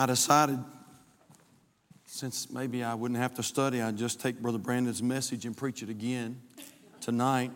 [0.00, 0.58] I decided
[2.06, 5.82] since maybe I wouldn't have to study, I'd just take Brother Brandon's message and preach
[5.82, 6.40] it again
[7.02, 7.50] tonight.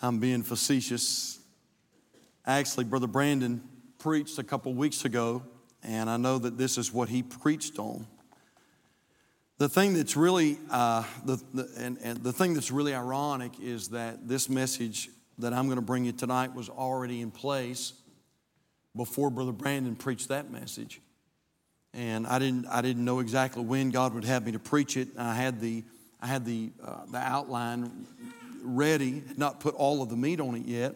[0.00, 1.38] I'm being facetious.
[2.46, 3.60] Actually, Brother Brandon
[3.98, 5.42] preached a couple weeks ago,
[5.82, 8.06] and I know that this is what he preached on.
[9.58, 13.88] The thing that's really, uh, the, the, and, and the thing that's really ironic is
[13.88, 17.92] that this message that I'm going to bring you tonight was already in place
[18.96, 21.00] before Brother Brandon preached that message.
[21.92, 25.08] And I didn't, I didn't know exactly when God would have me to preach it.
[25.18, 25.82] I had the,
[26.20, 28.06] I had the, uh, the outline
[28.62, 30.94] ready, not put all of the meat on it yet.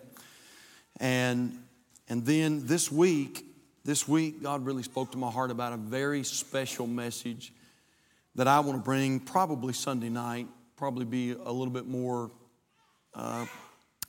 [1.00, 1.58] And,
[2.08, 3.44] and then this week,
[3.84, 7.52] this week, God really spoke to my heart about a very special message
[8.36, 12.30] that I want to bring probably Sunday night, probably be a little bit more,
[13.14, 13.46] uh,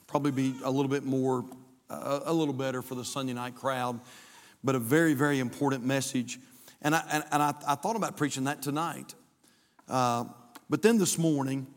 [0.08, 1.44] probably be a little bit more,
[1.90, 4.00] uh, a little better for the Sunday night crowd,
[4.64, 6.40] but a very, very important message.
[6.82, 9.16] And I, and, and I, I thought about preaching that tonight.
[9.88, 10.26] Uh,
[10.70, 11.68] but then this morning,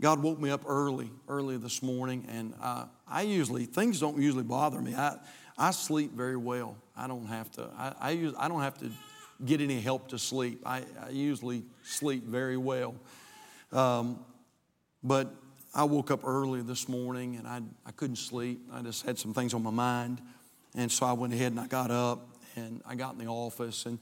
[0.00, 4.42] God woke me up early, early this morning, and uh, I usually, things don't usually
[4.42, 4.94] bother me.
[4.94, 5.16] I,
[5.56, 6.76] I sleep very well.
[6.96, 8.90] I don't have to, I, I, use, I don't have to
[9.44, 10.62] get any help to sleep.
[10.66, 12.94] I, I usually sleep very well.
[13.72, 14.24] Um,
[15.02, 15.34] but
[15.76, 18.60] I woke up early this morning and I, I couldn't sleep.
[18.72, 20.22] I just had some things on my mind.
[20.74, 23.84] And so I went ahead and I got up and I got in the office
[23.84, 23.98] and,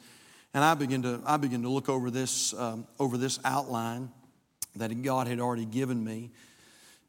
[0.55, 4.13] and I began to, I began to look over this, um, over this outline
[4.77, 6.31] that God had already given me.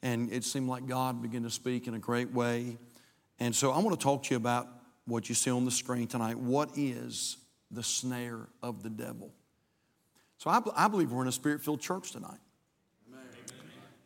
[0.02, 2.79] And it seemed like God began to speak in a great way.
[3.39, 4.67] And so I want to talk to you about
[5.05, 6.39] what you see on the screen tonight.
[6.39, 7.38] What is
[7.69, 9.31] the snare of the devil.
[10.39, 12.39] So I, I believe we're in a spirit filled church tonight.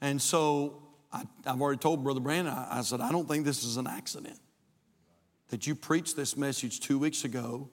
[0.02, 3.64] And so I, have already told Brother Brandon, I, I said, I don't think this
[3.64, 4.40] is an accident.
[5.50, 7.70] That you preached this message two weeks ago,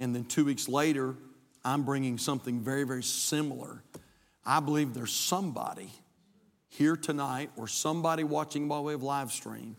[0.00, 1.16] and then two weeks later,
[1.64, 3.82] I'm bringing something very, very similar.
[4.44, 5.90] I believe there's somebody
[6.68, 9.76] here tonight or somebody watching by way of live stream.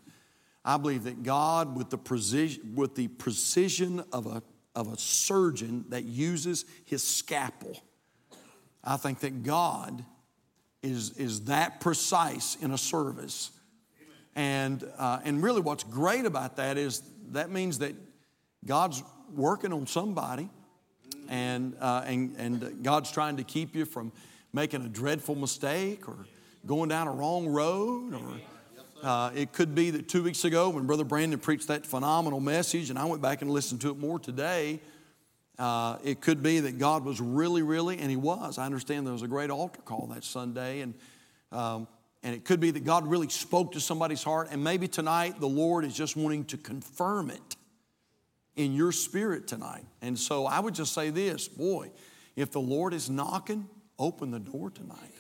[0.64, 4.42] I believe that God, with the precision, with the precision of a
[4.76, 7.82] of a surgeon that uses his scalpel.
[8.84, 10.04] I think that God
[10.86, 13.52] is, is that precise in a service.
[14.36, 17.02] And, uh, and really, what's great about that is
[17.32, 17.94] that means that
[18.66, 19.02] God's
[19.34, 20.50] working on somebody,
[21.30, 24.12] and, uh, and, and God's trying to keep you from
[24.54, 26.26] making a dreadful mistake or
[26.66, 28.40] going down a wrong road or
[29.04, 32.90] uh, it could be that two weeks ago when Brother Brandon preached that phenomenal message,
[32.90, 34.80] and I went back and listened to it more today,
[35.58, 38.58] uh, it could be that God was really, really, and He was.
[38.58, 40.94] I understand there was a great altar call that Sunday, and,
[41.52, 41.88] um,
[42.24, 45.48] and it could be that God really spoke to somebody's heart, and maybe tonight the
[45.48, 47.56] Lord is just wanting to confirm it
[48.56, 49.86] in your spirit tonight.
[50.02, 51.92] And so I would just say this boy,
[52.36, 53.68] if the Lord is knocking,
[53.98, 55.12] open the door tonight.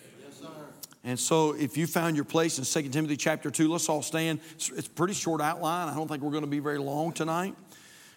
[1.06, 4.40] And so if you found your place in 2 Timothy chapter 2, let's all stand.
[4.56, 5.88] It's, it's a pretty short outline.
[5.88, 7.56] I don't think we're going to be very long tonight.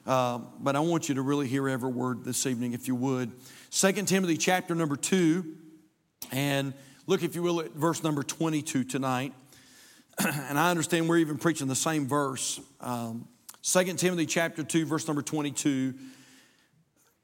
[0.08, 3.30] Uh, but I want you to really hear every word this evening, if you would.
[3.70, 5.44] 2 Timothy chapter number 2,
[6.32, 6.72] and
[7.06, 9.34] look, if you will, at verse number 22 tonight.
[10.18, 12.58] and I understand we're even preaching the same verse.
[12.80, 13.28] Um,
[13.62, 15.92] 2 Timothy chapter 2, verse number 22.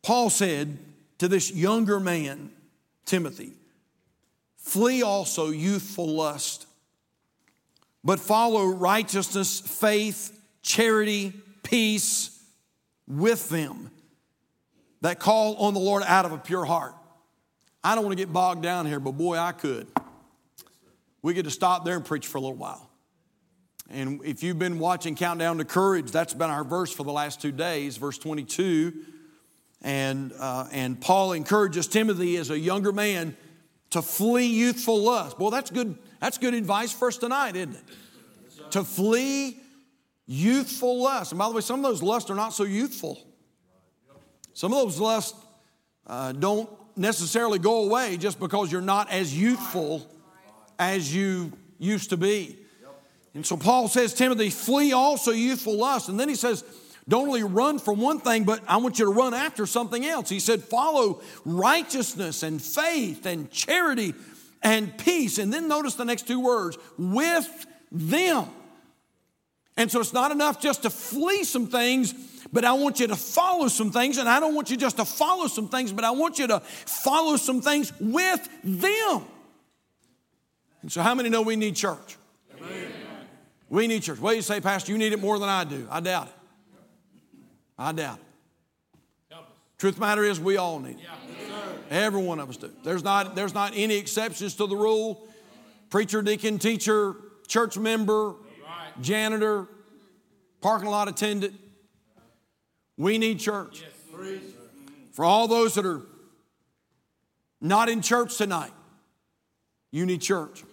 [0.03, 0.77] Paul said
[1.21, 2.51] to this younger man,
[3.07, 3.55] Timothy,
[4.59, 6.67] Flee also youthful lust,
[8.05, 12.34] but follow righteousness, faith, charity, peace
[13.07, 13.91] with them
[15.01, 16.95] that call on the Lord out of a pure heart.
[17.83, 19.87] I don't want to get bogged down here, but boy, I could.
[21.23, 22.91] We get to stop there and preach for a little while.
[23.91, 27.43] And if you've been watching Countdown to Courage, that's been our verse for the last
[27.43, 28.95] two days, verse 22.
[29.83, 33.37] And, uh, and Paul encourages Timothy as a younger man
[33.91, 35.39] to flee youthful lust.
[35.39, 37.85] Well, that's good, that's good advice for us tonight, isn't it?
[38.75, 39.61] to flee
[40.27, 41.33] youthful lust.
[41.33, 43.19] And by the way, some of those lusts are not so youthful.
[44.53, 45.39] Some of those lusts
[46.07, 50.07] uh, don't necessarily go away just because you're not as youthful
[50.79, 52.59] as you used to be.
[53.35, 56.09] And so Paul says, Timothy, flee also youthful lust.
[56.09, 56.65] And then he says,
[57.09, 60.29] don't only run from one thing, but I want you to run after something else.
[60.29, 64.15] He said, follow righteousness and faith and charity
[64.63, 65.39] and peace.
[65.39, 68.47] And then notice the next two words with them.
[69.77, 72.13] And so it's not enough just to flee some things,
[72.53, 74.19] but I want you to follow some things.
[74.19, 76.61] And I don't want you just to follow some things, but I want you to
[76.61, 79.23] follow some things with them.
[80.83, 82.17] And so, how many know we need church?
[82.57, 82.93] Amen.
[83.69, 84.21] We need church.
[84.21, 84.93] Well, you say, Pastor?
[84.93, 85.89] You need it more than I do.
[85.91, 86.35] I doubt it.
[87.79, 88.25] I doubt it.
[89.79, 91.09] Truth matter is, we all need it.
[91.91, 92.71] Every one of us do.
[92.85, 95.29] There's not, there's not any exceptions to the rule.
[95.91, 97.17] Preacher, deacon, teacher,
[97.47, 98.35] church member,
[99.01, 99.67] janitor,
[100.61, 101.55] parking lot attendant.
[102.97, 103.85] We need church.
[105.13, 106.03] For all those that are
[107.61, 108.73] not in church tonight,
[109.91, 110.65] you need church.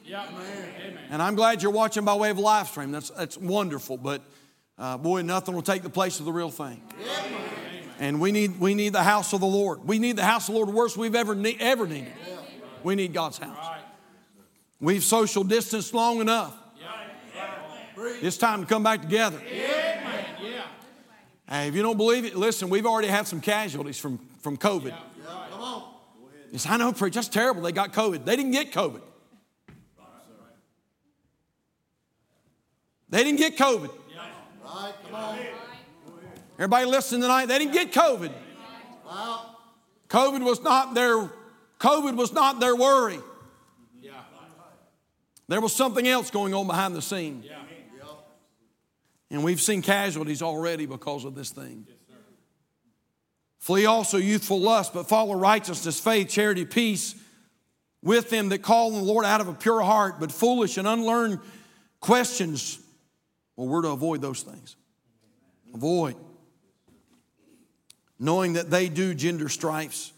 [1.09, 2.91] And I'm glad you're watching by way of live stream.
[2.91, 3.97] That's, that's wonderful.
[3.97, 4.21] But
[4.77, 6.81] uh, boy, nothing will take the place of the real thing.
[7.99, 9.87] And we need, we need the house of the Lord.
[9.87, 12.13] We need the house of the Lord worse we've ever, ever needed.
[12.83, 13.79] We need God's house.
[14.79, 16.57] We've social distanced long enough.
[18.21, 19.39] It's time to come back together.
[21.49, 24.95] Hey, if you don't believe it, listen, we've already had some casualties from, from COVID.
[26.51, 27.61] Yes, I know, preach, that's terrible.
[27.61, 28.25] They got COVID.
[28.25, 29.01] They didn't get COVID.
[33.09, 33.89] They didn't get COVID.
[36.55, 38.31] Everybody listening tonight, they didn't get COVID.
[40.07, 41.29] COVID was not their
[41.79, 43.19] COVID was not their worry.
[45.47, 47.43] There was something else going on behind the scene.
[49.31, 51.87] And we've seen casualties already because of this thing.
[53.59, 57.15] Flee also youthful lust, but follow righteousness, faith, charity, peace
[58.03, 60.87] with them that call on the Lord out of a pure heart, but foolish and
[60.87, 61.39] unlearned
[62.01, 62.79] questions.
[63.55, 64.75] Well, we're to avoid those things.
[65.73, 66.15] Avoid.
[68.19, 70.11] Knowing that they do gender strifes.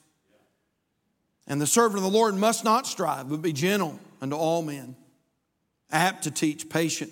[1.45, 4.95] And the servant of the Lord must not strive, but be gentle unto all men,
[5.91, 7.11] apt to teach, patient.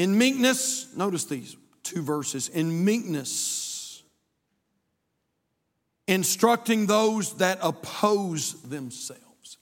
[0.00, 2.48] In meekness, notice these two verses.
[2.48, 4.02] In meekness,
[6.08, 9.58] instructing those that oppose themselves,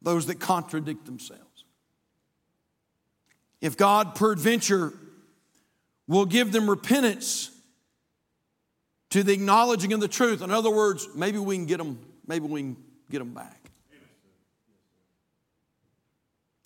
[0.00, 1.66] those that contradict themselves.
[3.60, 4.94] If God peradventure
[6.08, 7.50] will give them repentance
[9.10, 12.46] to the acknowledging of the truth, in other words, maybe we can get them, maybe
[12.46, 12.76] we can
[13.10, 13.70] get them back.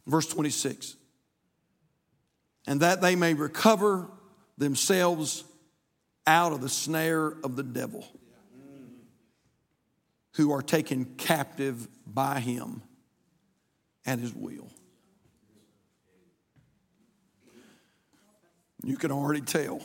[0.06, 0.98] Verse 26
[2.66, 4.08] and that they may recover
[4.56, 5.44] themselves
[6.26, 8.06] out of the snare of the devil,
[10.34, 12.82] who are taken captive by him
[14.06, 14.68] at his will.
[18.82, 19.80] You can already tell.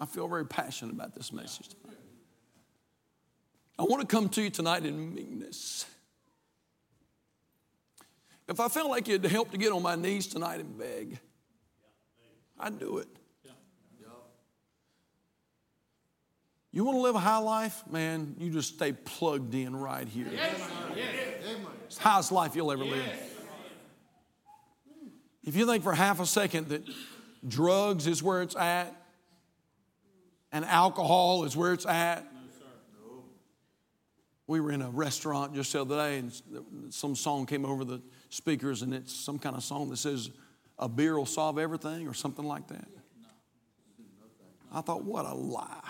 [0.00, 1.96] I feel very passionate about this message tonight.
[3.78, 5.86] I want to come to you tonight in meekness.
[8.48, 11.18] If I felt like it'd help to get on my knees tonight and beg,
[12.58, 13.08] I'd do it.
[16.70, 17.84] You want to live a high life?
[17.88, 20.26] Man, you just stay plugged in right here.
[21.86, 23.08] It's the highest life you'll ever live.
[25.44, 26.82] If you think for half a second that
[27.46, 28.92] drugs is where it's at
[30.50, 32.26] and alcohol is where it's at,
[34.46, 36.32] we were in a restaurant just the other day and
[36.90, 38.02] some song came over the
[38.34, 40.30] speakers, and it's some kind of song that says,
[40.78, 42.86] A beer will solve everything, or something like that.
[44.72, 45.88] I thought, what a lie.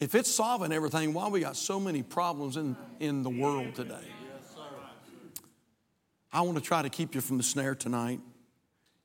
[0.00, 4.08] If it's solving everything, why we got so many problems in, in the world today?
[6.32, 8.18] I want to try to keep you from the snare tonight.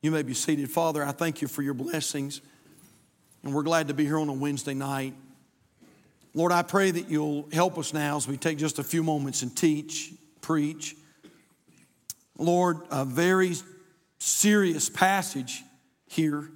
[0.01, 0.71] You may be seated.
[0.71, 2.39] Father, I thank you for your blessings.
[3.43, 5.13] And we're glad to be here on a Wednesday night.
[6.33, 9.41] Lord, I pray that you'll help us now as we take just a few moments
[9.41, 10.13] and teach
[10.47, 10.95] preach.
[12.37, 13.53] Lord, a very
[14.17, 15.61] serious passage
[16.07, 16.49] here.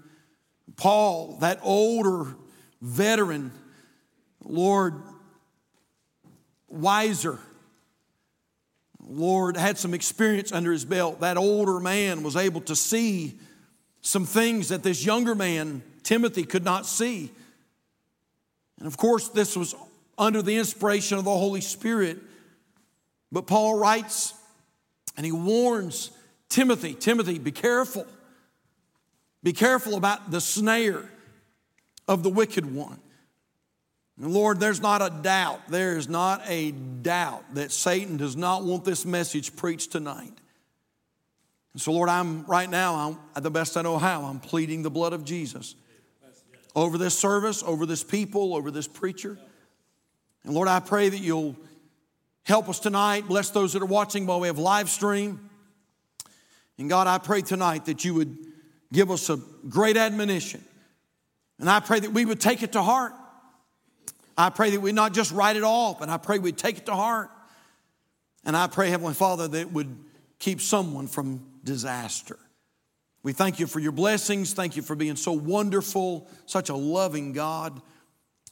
[0.78, 2.34] Paul, that older
[2.82, 3.52] veteran,
[4.46, 4.94] Lord,
[6.70, 7.38] wiser,
[9.06, 11.20] Lord, had some experience under his belt.
[11.20, 13.38] That older man was able to see
[14.00, 17.30] some things that this younger man, Timothy, could not see.
[18.80, 19.76] And of course, this was
[20.18, 22.20] under the inspiration of the Holy Spirit.
[23.32, 24.34] But Paul writes
[25.18, 26.12] and he warns
[26.50, 28.06] Timothy Timothy, be careful.
[29.44, 31.10] Be careful about the snare
[32.08, 33.00] of the wicked one.
[34.22, 38.64] And Lord, there's not a doubt, there is not a doubt that Satan does not
[38.64, 40.34] want this message preached tonight.
[41.74, 44.92] And so, Lord, I'm right now, I'm, the best I know how, I'm pleading the
[44.92, 45.76] blood of Jesus
[46.76, 49.38] over this service, over this people, over this preacher.
[50.44, 51.56] And Lord, I pray that you'll
[52.44, 53.28] Help us tonight.
[53.28, 55.50] Bless those that are watching by way of live stream.
[56.78, 58.38] And God, I pray tonight that you would
[58.92, 59.38] give us a
[59.70, 60.64] great admonition.
[61.60, 63.14] And I pray that we would take it to heart.
[64.38, 66.88] I pray that we not just write it off, but I pray we'd take it
[66.88, 67.30] to heart.
[68.44, 69.96] And I pray, Heavenly Father, that it would
[70.40, 72.40] keep someone from disaster.
[73.24, 74.54] We thank you for your blessings.
[74.54, 77.80] Thank you for being so wonderful, such a loving God.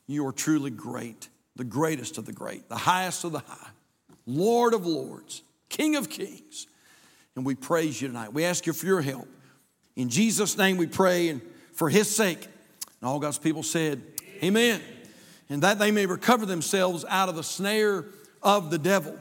[0.05, 3.69] You are truly great, the greatest of the great, the highest of the high,
[4.30, 6.68] Lord of lords, King of kings.
[7.36, 8.34] And we praise you tonight.
[8.34, 9.28] We ask you for your help.
[9.96, 11.42] In Jesus' name we pray, and
[11.74, 12.44] for his sake.
[12.44, 14.02] And all God's people said,
[14.44, 14.82] Amen.
[15.50, 18.06] And that they may recover themselves out of the snare
[18.42, 19.18] of the devil,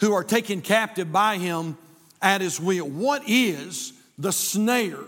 [0.00, 1.76] who are taken captive by him
[2.22, 2.88] at his will.
[2.88, 5.04] What is the snare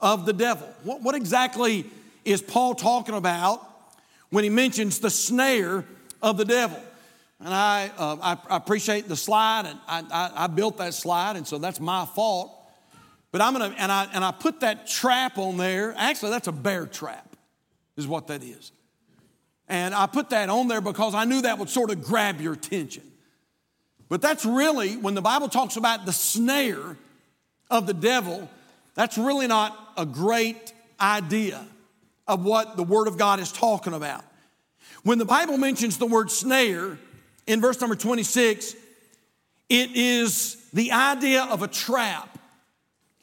[0.00, 0.68] of the devil.
[0.84, 1.84] What, what exactly
[2.24, 3.66] is Paul talking about
[4.30, 5.84] when he mentions the snare
[6.22, 6.80] of the devil?
[7.40, 11.36] And I, uh, I, I, appreciate the slide, and I, I, I, built that slide,
[11.36, 12.52] and so that's my fault.
[13.30, 15.94] But I'm gonna, and I, and I put that trap on there.
[15.96, 17.36] Actually, that's a bear trap,
[17.96, 18.72] is what that is.
[19.68, 22.54] And I put that on there because I knew that would sort of grab your
[22.54, 23.04] attention.
[24.08, 26.96] But that's really, when the Bible talks about the snare,
[27.70, 28.48] of the devil,
[28.94, 31.64] that's really not a great idea
[32.26, 34.24] of what the Word of God is talking about.
[35.02, 36.98] When the Bible mentions the word snare
[37.48, 38.76] in verse number 26,
[39.70, 42.38] it is the idea of a trap.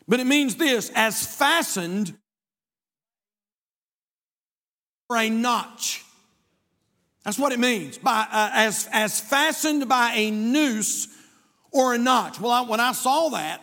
[0.08, 2.13] But it means this as fastened
[5.08, 6.03] for a notch.
[7.24, 8.00] That's what it means.
[8.00, 11.08] By, uh, as, as fastened by a noose
[11.72, 12.39] or a notch.
[12.39, 13.62] Well, I, when I saw that,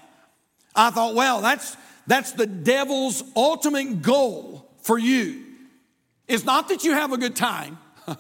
[0.75, 1.77] I thought, well, that's,
[2.07, 5.45] that's the devil's ultimate goal for you.
[6.29, 7.79] It's not that you have a good time.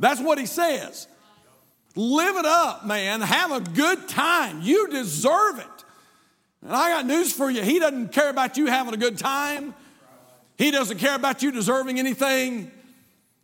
[0.00, 1.06] that's what he says.
[1.98, 3.20] Live it up, man.
[3.22, 4.60] Have a good time.
[4.62, 5.84] You deserve it.
[6.62, 7.60] And I got news for you.
[7.62, 9.74] He doesn't care about you having a good time.
[10.56, 12.70] He doesn't care about you deserving anything.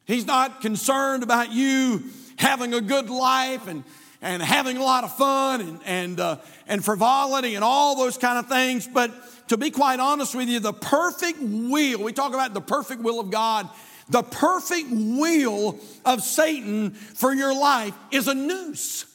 [0.04, 2.04] He's not concerned about you
[2.36, 3.82] having a good life and
[4.22, 8.38] and having a lot of fun and, and, uh, and frivolity and all those kind
[8.38, 8.86] of things.
[8.86, 9.12] But
[9.48, 13.20] to be quite honest with you, the perfect will, we talk about the perfect will
[13.20, 13.68] of God,
[14.08, 19.06] the perfect will of Satan for your life is a noose.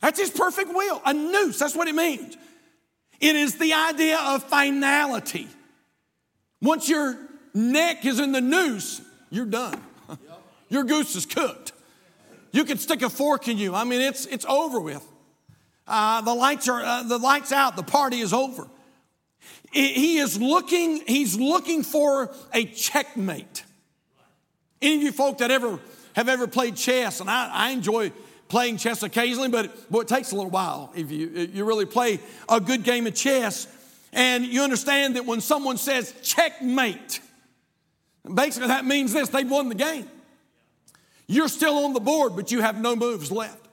[0.00, 1.58] That's his perfect will, a noose.
[1.58, 2.36] That's what it means.
[3.20, 5.46] It is the idea of finality.
[6.60, 7.16] Once your
[7.54, 9.80] neck is in the noose, you're done.
[10.68, 11.72] Your goose is cooked.
[12.50, 13.74] You can stick a fork in you.
[13.74, 15.06] I mean, it's, it's over with.
[15.86, 18.68] Uh, the, lights are, uh, the lights out, the party is over.
[19.72, 23.64] He is looking, he's looking for a checkmate.
[24.82, 25.78] Any of you folk that ever
[26.14, 28.12] have ever played chess, and I, I enjoy
[28.48, 31.86] playing chess occasionally, but boy, it takes a little while if you, if you really
[31.86, 33.66] play a good game of chess.
[34.12, 37.20] And you understand that when someone says checkmate,
[38.32, 40.06] basically that means this they've won the game.
[41.26, 43.66] You're still on the board, but you have no moves left.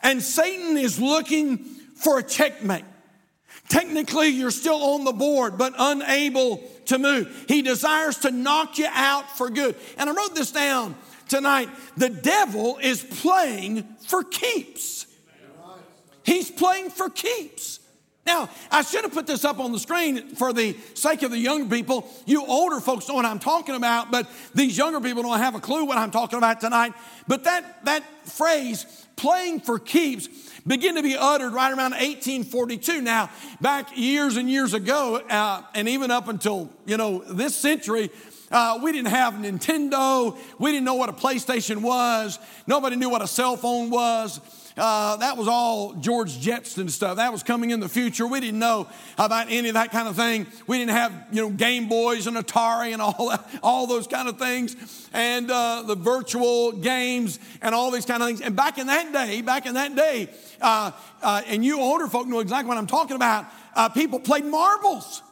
[0.00, 2.84] And Satan is looking for a checkmate.
[3.68, 7.44] Technically, you're still on the board, but unable to move.
[7.48, 9.76] He desires to knock you out for good.
[9.98, 10.94] And I wrote this down
[11.28, 11.68] tonight.
[11.96, 15.06] The devil is playing for keeps.
[16.24, 17.77] He's playing for keeps.
[18.28, 21.38] Now, I should have put this up on the screen for the sake of the
[21.38, 22.06] young people.
[22.26, 25.60] You older folks know what I'm talking about, but these younger people don't have a
[25.60, 26.92] clue what I'm talking about tonight.
[27.26, 28.84] But that, that phrase,
[29.16, 30.28] playing for keeps,
[30.66, 33.00] began to be uttered right around 1842.
[33.00, 33.30] Now,
[33.62, 38.10] back years and years ago, uh, and even up until, you know, this century,
[38.50, 40.36] uh, we didn't have Nintendo.
[40.58, 42.38] We didn't know what a PlayStation was.
[42.66, 44.38] Nobody knew what a cell phone was.
[44.78, 47.16] Uh, that was all George Jetson stuff.
[47.16, 48.26] That was coming in the future.
[48.26, 50.46] We didn't know about any of that kind of thing.
[50.68, 54.28] We didn't have, you know, Game Boys and Atari and all that, all those kind
[54.28, 54.76] of things,
[55.12, 58.40] and uh, the virtual games and all these kind of things.
[58.40, 60.28] And back in that day, back in that day,
[60.60, 60.92] uh,
[61.22, 63.46] uh and you older folk know exactly what I'm talking about.
[63.74, 65.22] Uh, people played marbles.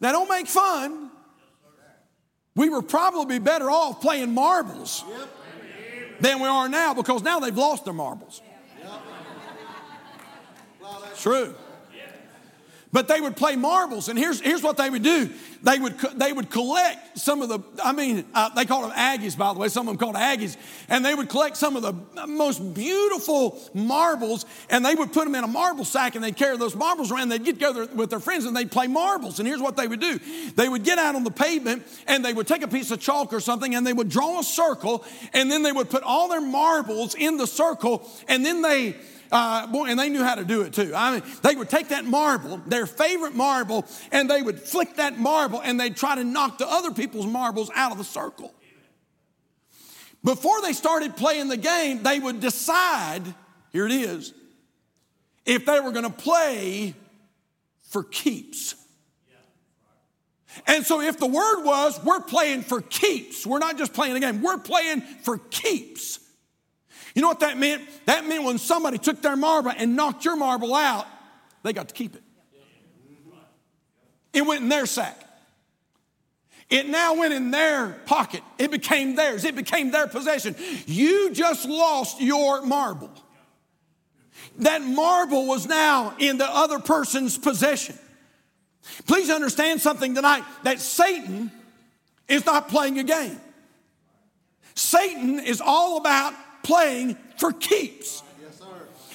[0.00, 1.10] Now, don't make fun.
[2.56, 5.04] We were probably better off playing marbles.
[5.08, 5.28] Yep
[6.22, 8.40] than we are now because now they've lost their marbles.
[11.18, 11.54] True.
[12.92, 15.30] But they would play marbles, and here's, here's what they would do.
[15.62, 19.36] They would, they would collect some of the, I mean, uh, they call them Aggies,
[19.36, 20.58] by the way, some of them called Aggies,
[20.90, 25.34] and they would collect some of the most beautiful marbles, and they would put them
[25.34, 27.30] in a marble sack, and they'd carry those marbles around.
[27.30, 29.38] They'd get together with their friends, and they'd play marbles.
[29.38, 30.18] And here's what they would do
[30.54, 33.32] they would get out on the pavement, and they would take a piece of chalk
[33.32, 36.42] or something, and they would draw a circle, and then they would put all their
[36.42, 38.96] marbles in the circle, and then they,
[39.32, 40.92] uh, boy, and they knew how to do it too.
[40.94, 45.18] I mean, they would take that marble, their favorite marble, and they would flick that
[45.18, 48.54] marble and they'd try to knock the other people's marbles out of the circle.
[50.22, 53.22] Before they started playing the game, they would decide
[53.72, 54.32] here it is
[55.44, 56.94] if they were going to play
[57.88, 58.76] for keeps.
[60.66, 64.20] And so, if the word was, we're playing for keeps, we're not just playing a
[64.20, 66.18] game, we're playing for keeps.
[67.14, 67.82] You know what that meant?
[68.06, 71.06] That meant when somebody took their marble and knocked your marble out,
[71.62, 72.22] they got to keep it.
[74.32, 75.18] It went in their sack.
[76.70, 78.42] It now went in their pocket.
[78.56, 79.44] It became theirs.
[79.44, 80.56] It became their possession.
[80.86, 83.10] You just lost your marble.
[84.58, 87.98] That marble was now in the other person's possession.
[89.06, 91.52] Please understand something tonight that Satan
[92.26, 93.38] is not playing a game.
[94.74, 98.22] Satan is all about playing for keeps.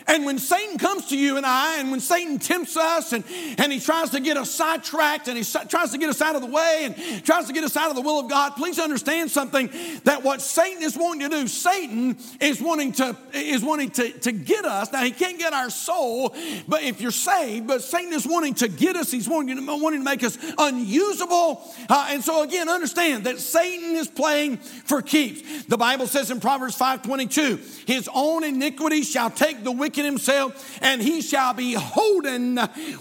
[0.08, 3.26] And when Satan comes to you and I, and when Satan tempts us and,
[3.58, 6.42] and he tries to get us sidetracked and he tries to get us out of
[6.42, 9.30] the way and tries to get us out of the will of God, please understand
[9.30, 9.70] something
[10.06, 14.32] that what Satan is wanting to do, Satan is wanting to, is wanting to, to
[14.32, 14.94] get us.
[14.94, 16.34] Now, he can't get our soul,
[16.70, 20.00] but if you're saved, but Satan is wanting to get us, he's wanting to, wanting
[20.00, 21.70] to make us unusable.
[21.90, 25.66] Uh, and so, again, understand that Satan is playing for keeps.
[25.66, 30.80] The Bible says in Proverbs 5 22, his own iniquity shall take the wicked himself,
[30.82, 32.56] and he shall be holden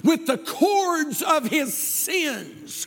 [0.04, 2.86] with the cords of his sins.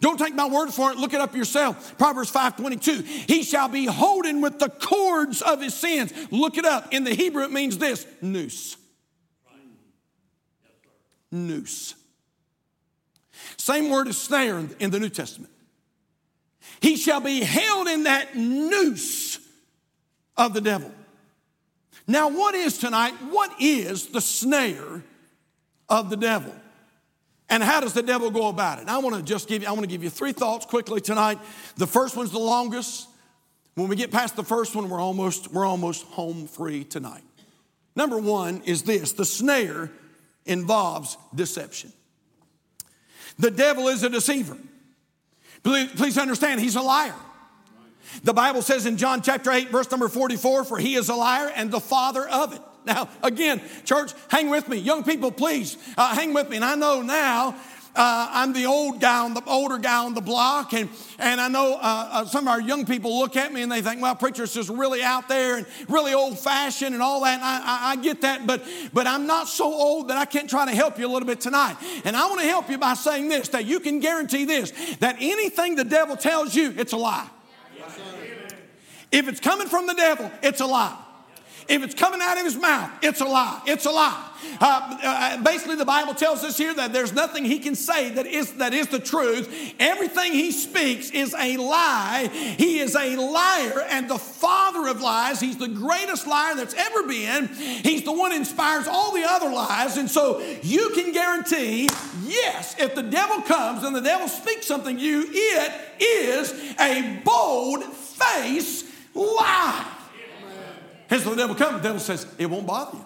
[0.00, 1.98] Don't take my word for it, look it up yourself.
[1.98, 3.02] Proverbs 5:22.
[3.02, 6.12] He shall be holden with the cords of his sins.
[6.30, 6.92] Look it up.
[6.92, 8.76] In the Hebrew, it means this noose.
[11.30, 11.94] Noose.
[13.56, 15.52] Same word as snare in the New Testament.
[16.80, 19.38] He shall be held in that noose
[20.36, 20.90] of the devil.
[22.10, 23.12] Now, what is tonight?
[23.30, 25.04] What is the snare
[25.88, 26.52] of the devil?
[27.48, 28.88] And how does the devil go about it?
[28.88, 31.38] I want to just give you, I want to give you three thoughts quickly tonight.
[31.76, 33.08] The first one's the longest.
[33.76, 37.22] When we get past the first one, we're almost, we're almost home free tonight.
[37.94, 39.88] Number one is this the snare
[40.46, 41.92] involves deception.
[43.38, 44.56] The devil is a deceiver.
[45.62, 47.14] Please understand, he's a liar.
[48.22, 51.50] The Bible says in John chapter 8, verse number 44, for he is a liar
[51.54, 52.60] and the father of it.
[52.86, 54.78] Now, again, church, hang with me.
[54.78, 56.56] Young people, please uh, hang with me.
[56.56, 57.54] And I know now
[57.94, 61.48] uh, I'm the old guy on the older guy on the block, and and I
[61.48, 64.14] know uh, uh, some of our young people look at me and they think, well,
[64.14, 67.34] preacher's just really out there and really old fashioned and all that.
[67.34, 70.48] And I, I, I get that, but but I'm not so old that I can't
[70.48, 71.76] try to help you a little bit tonight.
[72.04, 74.70] And I want to help you by saying this: that you can guarantee this
[75.00, 77.28] that anything the devil tells you, it's a lie.
[79.12, 80.96] If it's coming from the devil, it's a lie.
[81.70, 83.62] If it's coming out of his mouth, it's a lie.
[83.64, 84.26] It's a lie.
[84.60, 88.26] Uh, uh, basically, the Bible tells us here that there's nothing he can say that
[88.26, 89.74] is, that is the truth.
[89.78, 92.28] Everything he speaks is a lie.
[92.58, 95.38] He is a liar and the father of lies.
[95.38, 97.46] He's the greatest liar that's ever been.
[97.46, 99.96] He's the one inspires all the other lies.
[99.96, 101.88] And so you can guarantee,
[102.24, 107.20] yes, if the devil comes and the devil speaks something to you, it is a
[107.24, 109.98] bold face lie.
[111.10, 113.04] So the devil comes, the devil says, it won't bother you.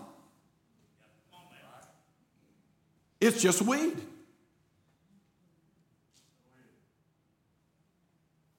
[3.21, 3.97] It's just weed.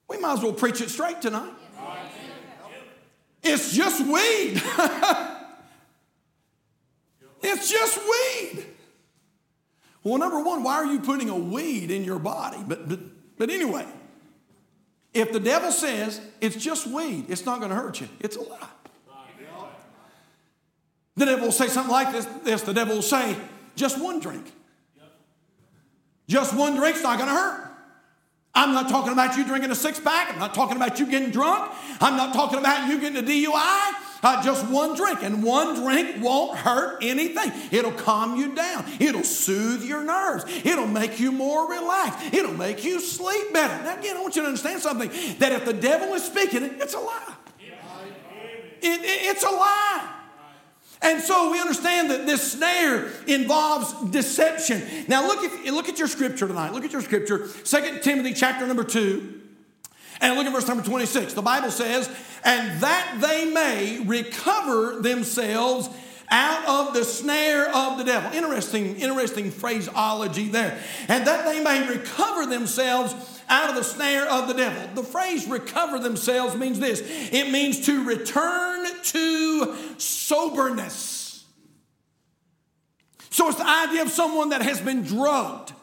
[0.08, 1.53] We might as well preach it straight tonight.
[3.43, 4.60] It's just weed.
[7.43, 8.65] it's just weed.
[10.03, 12.58] Well, number one, why are you putting a weed in your body?
[12.65, 12.99] But, but,
[13.38, 13.86] but anyway,
[15.13, 18.41] if the devil says it's just weed, it's not going to hurt you, it's a
[18.41, 18.69] lie.
[21.15, 22.62] The devil will say something like this, this.
[22.63, 23.38] The devil will say,
[23.75, 24.51] just one drink.
[26.28, 27.71] Just one drink's not going to hurt.
[28.54, 30.32] I'm not talking about you drinking a six pack.
[30.32, 31.71] I'm not talking about you getting drunk.
[31.99, 33.91] I'm not talking about you getting a DUI.
[34.23, 37.51] Uh, just one drink, and one drink won't hurt anything.
[37.71, 38.86] It'll calm you down.
[38.99, 40.45] It'll soothe your nerves.
[40.63, 42.34] It'll make you more relaxed.
[42.34, 43.84] It'll make you sleep better.
[43.84, 46.95] Now, again, I want you to understand something that if the devil is speaking, it's
[46.95, 47.36] a lie.
[48.82, 50.14] It, it, it's a lie.
[51.01, 54.81] And so we understand that this snare involves deception.
[55.08, 56.73] Now look at, look at your scripture tonight.
[56.73, 57.47] Look at your scripture.
[57.63, 59.41] Second Timothy chapter number 2.
[60.21, 61.34] And look at verse number 26.
[61.34, 62.10] The Bible says,
[62.43, 65.89] and that they may recover themselves
[66.29, 68.31] out of the snare of the devil.
[68.31, 70.79] Interesting, interesting phraseology there.
[71.08, 73.13] And that they may recover themselves
[73.49, 74.95] out of the snare of the devil.
[74.95, 81.45] The phrase recover themselves means this it means to return to soberness.
[83.29, 85.73] So it's the idea of someone that has been drugged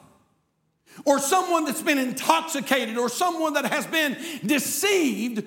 [1.05, 5.45] or someone that's been intoxicated, or someone that has been deceived,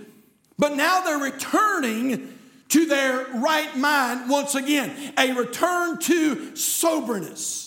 [0.57, 2.33] but now they're returning
[2.69, 7.64] to their right mind once again, a return to soberness.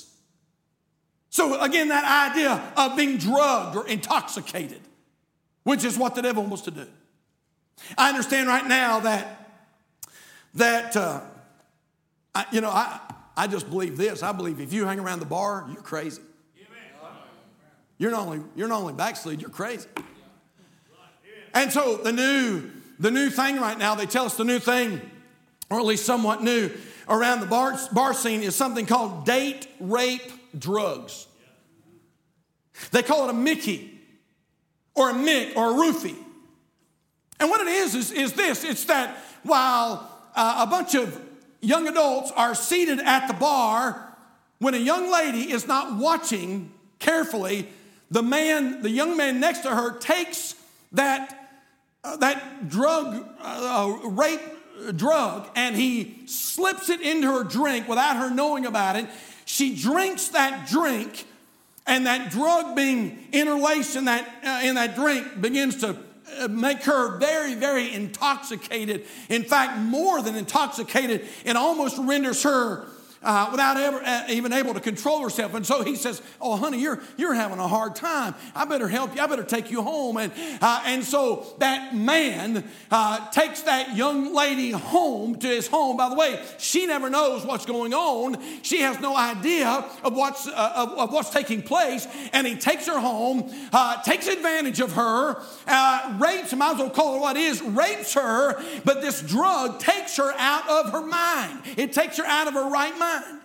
[1.31, 4.81] So, again, that idea of being drugged or intoxicated,
[5.63, 6.87] which is what the devil wants to do.
[7.97, 9.51] I understand right now that,
[10.55, 11.21] that uh,
[12.35, 13.01] I, you know, I,
[13.37, 14.23] I just believe this.
[14.23, 16.23] I believe if you hang around the bar, you're crazy.
[17.99, 19.89] You're not only, you're not only backslid, you're crazy.
[21.53, 25.01] And so the new, the new thing right now, they tell us the new thing,
[25.69, 26.71] or at least somewhat new,
[27.09, 31.27] around the bar, bar scene is something called date rape drugs.
[32.93, 33.99] They call it a Mickey
[34.95, 36.17] or a Mick or a roofie.
[37.41, 41.21] And what it is, is, is this it's that while uh, a bunch of
[41.61, 44.17] young adults are seated at the bar,
[44.59, 47.69] when a young lady is not watching carefully,
[48.11, 50.55] the man, the young man next to her, takes
[50.93, 51.51] that,
[52.03, 54.41] uh, that drug, uh, uh, rape
[54.97, 59.07] drug, and he slips it into her drink without her knowing about it.
[59.49, 61.25] She drinks that drink,
[61.87, 65.97] and that drug being interlaced in that, uh, in that drink begins to
[66.39, 69.07] uh, make her very, very intoxicated.
[69.31, 72.89] In fact, more than intoxicated, it almost renders her
[73.23, 75.55] uh, without ever uh, even able to control herself.
[75.55, 78.35] And so he says, "Oh, honey, you're you're having a hard time.
[78.55, 79.23] I better help you.
[79.23, 84.35] I better take you home." And uh, and so that man uh, takes that young
[84.35, 85.97] lady home to his home.
[85.97, 88.37] By the way, she never knows what's going on.
[88.63, 92.07] She has no idea of what's uh, of, of, what's taking place.
[92.33, 95.43] And he takes her home, uh, takes advantage of her,
[96.19, 96.55] rapes.
[96.55, 97.63] Might as well call it what it is.
[97.63, 101.61] Rapes her, but this drug takes her out of her mind.
[101.77, 103.41] It takes her out of her right mind mind.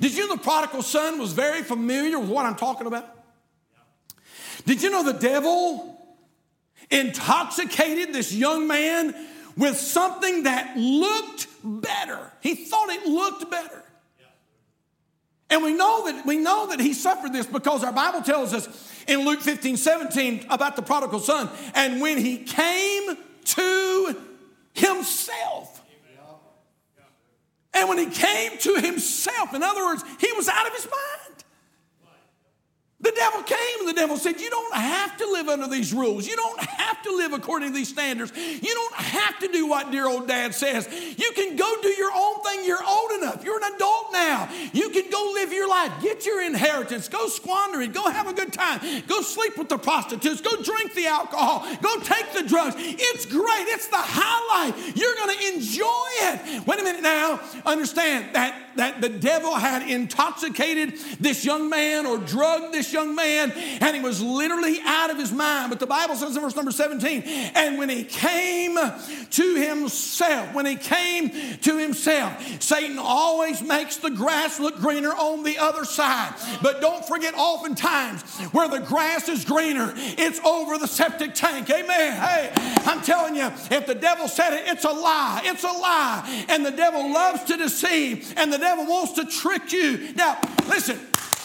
[0.00, 3.06] Did you know the prodigal son was very familiar with what I'm talking about?
[4.64, 5.96] Did you know the devil
[6.90, 9.14] intoxicated this young man
[9.56, 12.32] with something that looked better?
[12.40, 13.82] He thought it looked better.
[15.50, 18.68] And we know that we know that he suffered this because our Bible tells us
[19.06, 21.48] in Luke 15, 17 about the prodigal son.
[21.74, 24.16] And when he came to
[24.74, 25.77] himself,
[27.78, 31.44] and when he came to himself, in other words, he was out of his mind.
[33.00, 36.26] The devil came and the devil said, You don't have to live under these rules.
[36.26, 38.32] You don't have to live according to these standards.
[38.36, 40.88] You don't have to do what dear old dad says.
[41.16, 42.64] You can go do your own thing.
[42.64, 43.44] You're old enough.
[43.44, 44.48] You're an adult now.
[44.72, 45.92] You can go live your life.
[46.02, 47.08] Get your inheritance.
[47.08, 47.92] Go squander it.
[47.92, 48.80] Go have a good time.
[49.06, 50.40] Go sleep with the prostitutes.
[50.40, 51.66] Go drink the alcohol.
[51.82, 52.74] Go take the drugs.
[52.78, 53.66] It's great.
[53.68, 54.74] It's the highlight.
[54.96, 56.66] You're going to enjoy it.
[56.66, 57.40] Wait a minute now.
[57.64, 63.50] Understand that that the devil had intoxicated this young man or drugged this young man,
[63.50, 65.70] and he was literally out of his mind.
[65.70, 67.22] But the Bible says in verse number 17,
[67.54, 68.78] and when he came
[69.30, 75.42] to himself, when he came to himself, Satan always makes the grass look greener on
[75.42, 76.34] the other side.
[76.62, 78.22] But don't forget, oftentimes,
[78.52, 81.68] where the grass is greener, it's over the septic tank.
[81.68, 82.12] Amen.
[82.20, 82.52] Hey,
[82.86, 85.42] I'm telling you, if the devil said it, it's a lie.
[85.44, 86.46] It's a lie.
[86.48, 90.14] And the devil loves to deceive, and the devil wants to trick you.
[90.14, 90.98] Now, listen,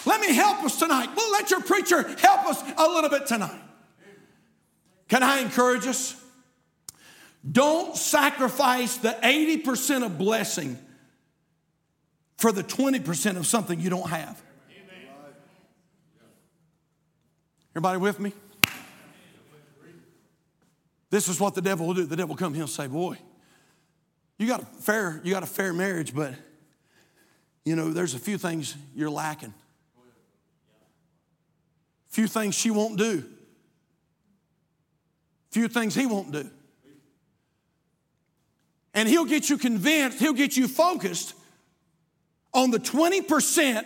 [0.06, 1.10] let me help us tonight.
[1.15, 3.62] We'll let your preacher help us a little bit tonight.
[5.13, 6.19] Can I encourage us?
[7.52, 10.76] Don't sacrifice the 80% of blessing
[12.38, 14.41] for the 20% of something you don't have.
[17.76, 18.34] Everybody with me?
[21.12, 22.06] This is what the devil will do.
[22.08, 23.19] The devil will come here and say, Boy,
[24.39, 26.34] you got a fair, you got a fair marriage, but
[27.63, 29.54] you know, there's a few things you're lacking.
[32.10, 33.26] A few things she won't do.
[35.54, 36.50] Few things he won't do.
[38.96, 41.36] And he'll get you convinced, he'll get you focused
[42.56, 43.86] on the 20%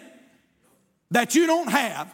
[1.12, 2.14] that you don't have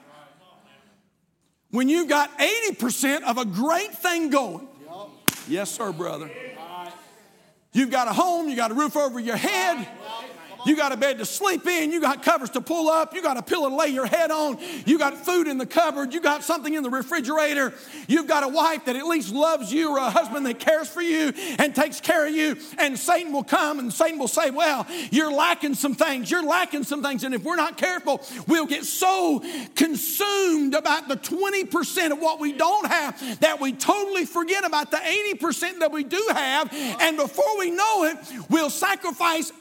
[1.70, 4.68] when you've got 80% of a great thing going.
[5.48, 6.32] Yes, sir, brother.
[7.74, 9.88] You've got a home, you got a roof over your head,
[10.66, 11.92] you got a bed to sleep in.
[11.92, 13.14] You got covers to pull up.
[13.14, 14.58] You got a pillow to lay your head on.
[14.86, 16.14] You got food in the cupboard.
[16.14, 17.74] You got something in the refrigerator.
[18.08, 21.02] You've got a wife that at least loves you or a husband that cares for
[21.02, 22.58] you and takes care of you.
[22.78, 26.30] And Satan will come and Satan will say, Well, you're lacking some things.
[26.30, 27.24] You're lacking some things.
[27.24, 29.44] And if we're not careful, we'll get so
[29.76, 34.98] consumed about the 20% of what we don't have that we totally forget about the
[34.98, 36.72] 80% that we do have.
[36.74, 38.18] And before we know it,
[38.50, 39.52] we'll sacrifice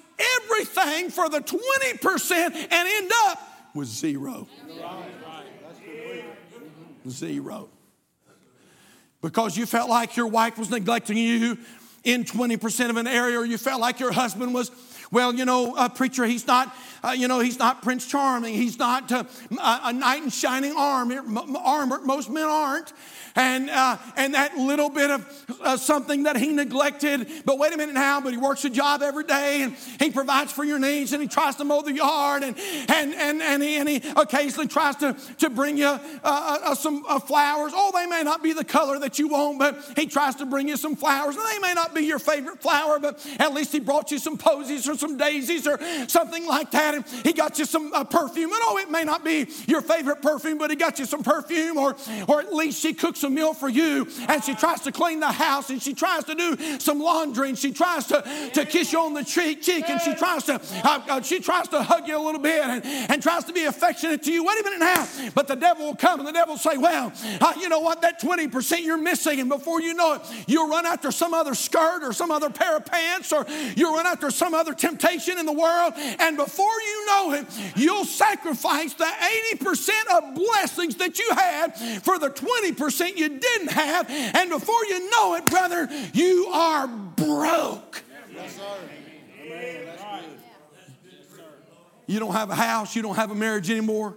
[0.41, 3.39] everything for the 20% and end up
[3.75, 4.47] with zero.
[7.09, 7.69] Zero.
[9.21, 11.59] Because you felt like your wife was neglecting you
[12.05, 14.71] in 20% of an area, or you felt like your husband was
[15.13, 18.55] well, you know, a preacher, he's not, uh, you know, he's not Prince Charming.
[18.55, 19.25] He's not uh,
[19.61, 21.23] a knight in shining armor.
[21.23, 22.95] Most men aren't
[23.35, 27.27] and, uh, and that little bit of uh, something that he neglected.
[27.45, 30.53] But wait a minute now, but he works a job every day and he provides
[30.53, 32.57] for your needs and he tries to mow the yard and,
[32.89, 36.75] and, and, and, he, and he occasionally tries to, to bring you uh, uh, uh
[36.75, 37.73] some uh, flowers.
[37.75, 40.69] Oh, they may not be the color that you want, but he tries to bring
[40.69, 41.37] you some flowers.
[41.37, 44.37] And they may not be your favorite flower, but at least he brought you some
[44.37, 46.95] posies or some daisies or something like that.
[46.95, 48.53] And he got you some perfume.
[48.53, 51.77] And oh, it may not be your favorite perfume, but he got you some perfume
[51.77, 51.97] or,
[52.29, 55.33] or at least she cooks a meal for you and she tries to clean the
[55.33, 58.23] house and she tries to do some laundry and she tries to,
[58.55, 60.55] to kiss you on the cheek, cheek and she tries to
[60.85, 63.65] uh, uh, she tries to hug you a little bit and, and tries to be
[63.65, 64.45] affectionate to you.
[64.45, 65.09] Wait a minute now.
[65.35, 68.03] But the devil will come and the devil will say, well, uh, you know what?
[68.03, 72.03] That 20% you're missing and before you know it, you'll run after some other skirt
[72.03, 75.53] or some other pair of pants or you'll run after some other temptation in the
[75.53, 79.11] world and before you know it, you'll sacrifice the
[79.55, 82.31] 80% of blessings that you had for the
[83.13, 84.11] 20% you didn't have.
[84.11, 88.03] And before you know it, brother, you are broke.
[92.07, 94.17] You don't have a house, you don't have a marriage anymore.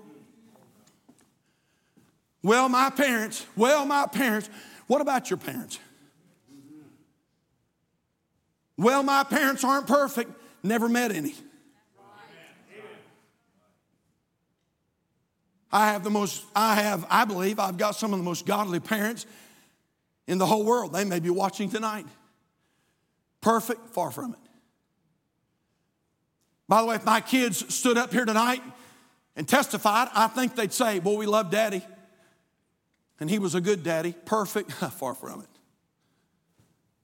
[2.44, 4.50] Well, my parents, well, my parents.
[4.88, 5.80] What about your parents?
[8.78, 10.32] Well, my parents aren't perfect,
[10.62, 11.34] never met any.
[15.76, 18.80] I have the most, I have, I believe, I've got some of the most godly
[18.80, 19.26] parents
[20.26, 20.94] in the whole world.
[20.94, 22.06] They may be watching tonight.
[23.42, 24.40] Perfect, far from it.
[26.70, 28.62] By the way, if my kids stood up here tonight
[29.36, 31.84] and testified, I think they'd say, Boy, we love daddy.
[33.20, 34.16] And he was a good daddy.
[34.24, 35.50] Perfect, far from it.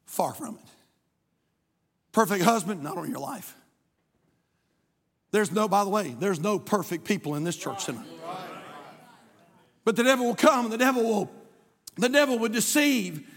[0.06, 0.70] Far from it.
[2.14, 3.54] Perfect husband, not on your life.
[5.32, 8.08] There's no, by the way, there's no perfect people in this church tonight.
[9.84, 11.32] But the devil will come and the devil will,
[11.96, 13.28] the devil will deceive.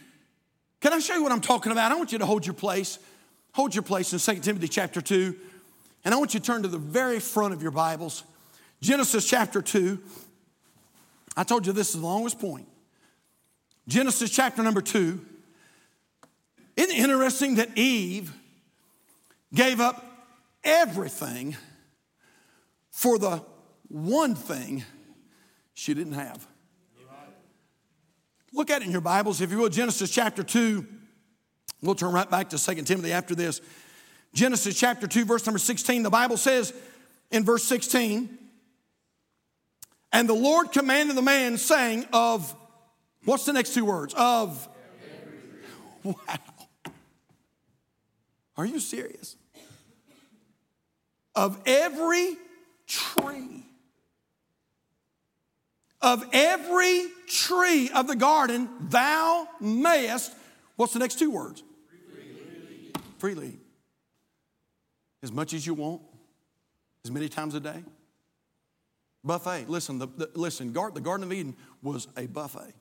[0.81, 1.93] Can I show you what I'm talking about?
[1.93, 2.99] I want you to hold your place.
[3.53, 5.35] Hold your place in 2 Timothy chapter 2.
[6.05, 8.25] And I want you to turn to the very front of your Bibles.
[8.83, 9.99] Genesis chapter 2.
[11.37, 12.69] I told you this is the longest point.
[13.89, 15.25] Genesis chapter number 2.
[16.77, 18.33] Isn't it interesting that Eve
[19.55, 20.05] gave up
[20.65, 21.57] everything
[22.91, 23.43] for the
[23.89, 24.85] one thing
[25.75, 26.47] she didn't have.
[28.53, 30.87] Look at it in your Bibles, if you will, Genesis chapter 2.
[31.83, 33.61] We'll turn right back to 2 Timothy after this.
[34.33, 36.73] Genesis chapter 2, verse number 16, the Bible says
[37.31, 38.39] in verse 16,
[40.13, 42.55] and the Lord commanded the man, saying, Of
[43.25, 44.15] what's the next two words?
[44.17, 44.69] Of
[46.05, 46.15] wow.
[48.57, 49.35] Are you serious?
[51.35, 52.37] Of every
[52.87, 53.64] tree
[56.05, 60.33] of every tree of the garden thou mayest,
[60.77, 61.65] what's the next two words?
[62.19, 62.93] Freely.
[63.19, 63.59] Freely.
[65.23, 66.03] As much as you want,
[67.05, 67.83] as many times a day.
[69.25, 69.71] Buffet.
[69.71, 70.73] Listen, the, the listen.
[70.75, 72.75] the Garden of Eden was a buffet.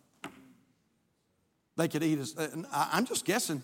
[1.78, 2.36] They could eat as.
[2.38, 3.64] Uh, I'm just guessing.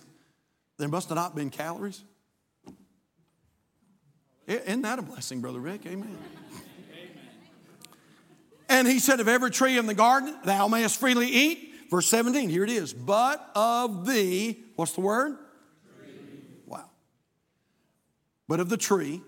[0.78, 2.02] There must have not been calories.
[4.48, 5.86] Isn't that a blessing, Brother Rick?
[5.86, 6.18] Amen.
[8.80, 11.74] And he said, Of every tree in the garden thou mayest freely eat.
[11.92, 12.94] Verse 17, here it is.
[12.94, 15.38] But of thee, what's the word?
[16.02, 16.14] Tree.
[16.66, 16.86] Wow.
[18.48, 19.22] But of the tree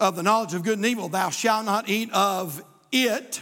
[0.00, 3.40] of the knowledge of good and evil, thou shalt not eat of it.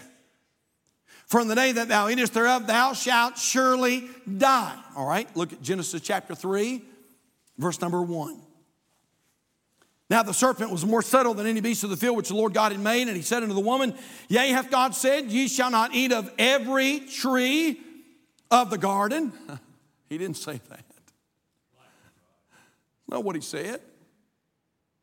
[1.26, 4.78] For in the day that thou eatest thereof, thou shalt surely die.
[4.94, 6.82] All right, look at Genesis chapter 3,
[7.56, 8.42] verse number 1.
[10.08, 12.54] Now the serpent was more subtle than any beast of the field which the Lord
[12.54, 13.94] God had made, and he said unto the woman,
[14.28, 17.80] Yea, hath God said, Ye shall not eat of every tree
[18.50, 19.32] of the garden?
[20.08, 20.84] he didn't say that.
[23.08, 23.80] Not what he said.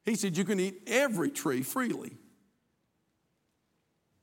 [0.05, 2.17] He said, You can eat every tree freely.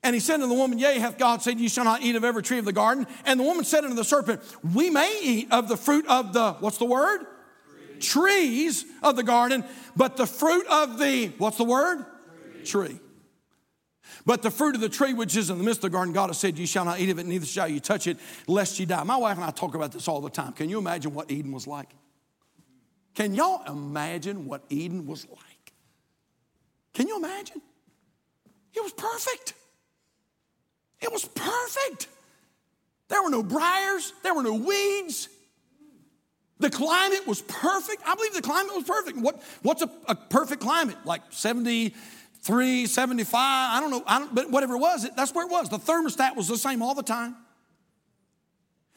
[0.03, 2.25] And he said unto the woman, Yea, hath God said, Ye shall not eat of
[2.25, 3.07] every tree of the garden?
[3.27, 4.41] And the woman said unto the serpent,
[4.75, 7.27] We may eat of the fruit of the, what's the word?
[8.01, 9.65] Trees of the garden,
[9.97, 12.05] but the fruit of the, what's the word?
[12.65, 12.89] Tree.
[12.89, 13.01] tree.
[14.27, 16.29] But the fruit of the tree which is in the midst of the garden, God
[16.29, 18.87] has said, You shall not eat of it, neither shall you touch it, lest you
[18.87, 19.03] die.
[19.05, 20.53] My wife and I talk about this all the time.
[20.53, 21.89] Can you imagine what Eden was like?
[23.15, 25.73] Can y'all imagine what Eden was like?
[26.95, 27.61] Can you imagine?
[28.75, 29.55] It was perfect.
[31.01, 32.09] It was perfect.
[33.09, 35.29] There were no briars, there were no weeds.
[36.61, 38.03] The climate was perfect.
[38.07, 39.19] I believe the climate was perfect.
[39.19, 40.97] What, what's a, a perfect climate?
[41.07, 45.47] Like 73, 75, I don't know, I don't, but whatever it was, it, that's where
[45.47, 45.71] it was.
[45.71, 47.35] The thermostat was the same all the time.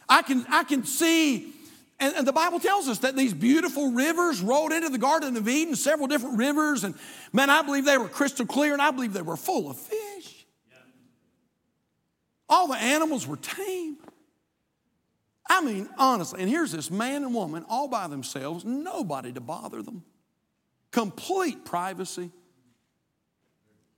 [0.09, 1.53] I can, I can see,
[2.01, 5.47] and, and the Bible tells us that these beautiful rivers rolled into the Garden of
[5.47, 6.95] Eden, several different rivers, and
[7.31, 10.45] man, I believe they were crystal clear, and I believe they were full of fish.
[12.49, 13.97] All the animals were tame.
[15.53, 19.83] I mean, honestly, and here's this man and woman all by themselves, nobody to bother
[19.83, 20.03] them,
[20.89, 22.31] complete privacy.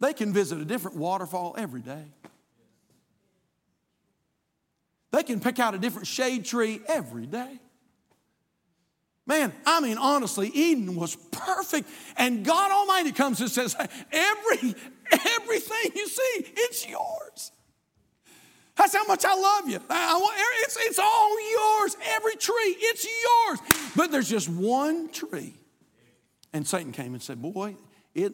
[0.02, 2.04] They can visit a different waterfall every day.
[5.12, 7.60] They can pick out a different shade tree every day.
[9.26, 11.90] Man, I mean, honestly, Eden was perfect.
[12.18, 13.78] And God Almighty comes and says,
[14.12, 14.76] Every,
[15.12, 17.54] everything you see, it's yours.
[18.76, 19.80] That's how much I love you.
[19.90, 21.98] I want, it's, it's all yours.
[22.16, 23.60] Every tree, it's yours.
[23.96, 25.54] But there's just one tree.
[26.52, 27.76] And Satan came and said, Boy,
[28.14, 28.34] it,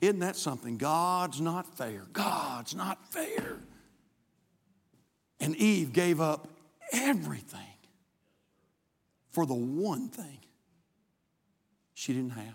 [0.00, 0.76] isn't that something?
[0.78, 2.02] God's not fair.
[2.12, 3.58] God's not fair.
[5.40, 6.48] And Eve gave up
[6.92, 7.60] everything
[9.30, 10.38] for the one thing
[11.92, 12.54] she didn't have.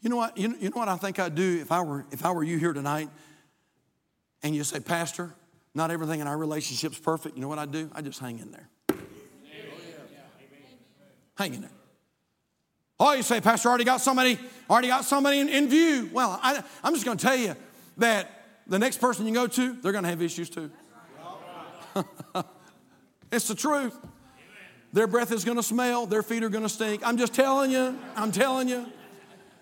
[0.00, 0.36] You know what?
[0.36, 2.58] You you know what I think I'd do if I were if I were you
[2.58, 3.08] here tonight,
[4.46, 5.34] and you say, Pastor,
[5.74, 7.34] not everything in our relationship's perfect.
[7.34, 7.90] You know what I do?
[7.92, 8.68] I just hang in there.
[11.36, 11.70] Hang in there.
[13.00, 14.38] Oh, you say, Pastor, already got somebody,
[14.70, 16.08] already got somebody in, in view.
[16.12, 17.56] Well, I, I'm just going to tell you
[17.96, 18.30] that
[18.68, 20.70] the next person you go to, they're going to have issues too.
[23.32, 23.98] it's the truth.
[24.92, 27.02] Their breath is going to smell, their feet are going to stink.
[27.04, 28.86] I'm just telling you, I'm telling you.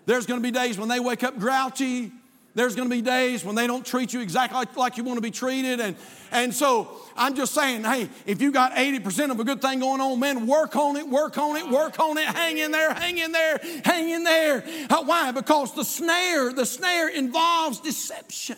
[0.05, 2.11] There's going to be days when they wake up grouchy.
[2.55, 5.17] There's going to be days when they don't treat you exactly like, like, you want
[5.17, 5.81] to be treated.
[5.81, 5.97] And,
[6.31, 9.99] and so I'm just saying, hey, if you got 80% of a good thing going
[9.99, 13.17] on, man, work on it, work on it, work on it, hang in there, hang
[13.17, 14.63] in there, hang in there.
[14.89, 15.31] Uh, why?
[15.33, 18.57] Because the snare, the snare involves deception.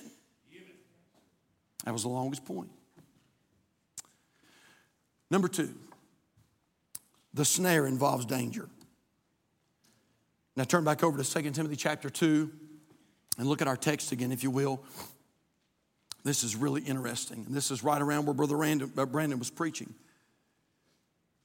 [1.84, 2.70] That was the longest point.
[5.32, 5.74] Number two,
[7.34, 8.70] the snare involves danger.
[10.56, 12.52] Now turn back over to 2 Timothy chapter 2
[13.38, 14.84] and look at our text again, if you will.
[16.24, 17.44] This is really interesting.
[17.46, 19.94] And this is right around where Brother uh, Brandon was preaching.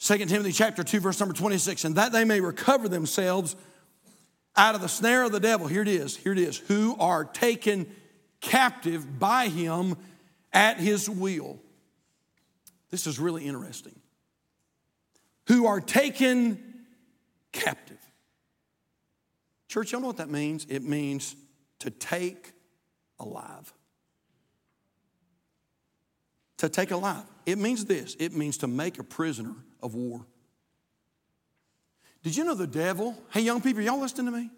[0.00, 3.55] 2 Timothy chapter 2, verse number 26, and that they may recover themselves
[4.57, 5.68] out of the snare of the devil.
[5.68, 7.87] Here it is, here it is, who are taken
[8.40, 9.96] captive by him
[10.52, 11.61] at his will.
[12.90, 13.94] This is really interesting.
[15.46, 16.59] Who are taken
[17.52, 17.98] captive.
[19.68, 20.66] Church, y'all know what that means?
[20.68, 21.37] It means
[21.83, 22.53] to take
[23.18, 23.73] alive.
[26.59, 27.25] To take alive.
[27.45, 30.25] It means this it means to make a prisoner of war.
[32.23, 33.21] Did you know the devil?
[33.31, 34.51] Hey, young people, y'all listening to me?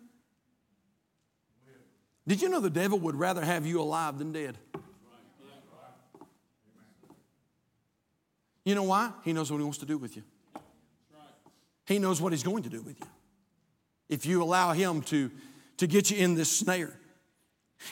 [2.26, 4.58] Did you know the devil would rather have you alive than dead?
[8.64, 9.12] You know why?
[9.24, 10.22] He knows what he wants to do with you.
[11.86, 13.06] He knows what he's going to do with you
[14.08, 15.30] if you allow him to,
[15.78, 16.98] to get you in this snare.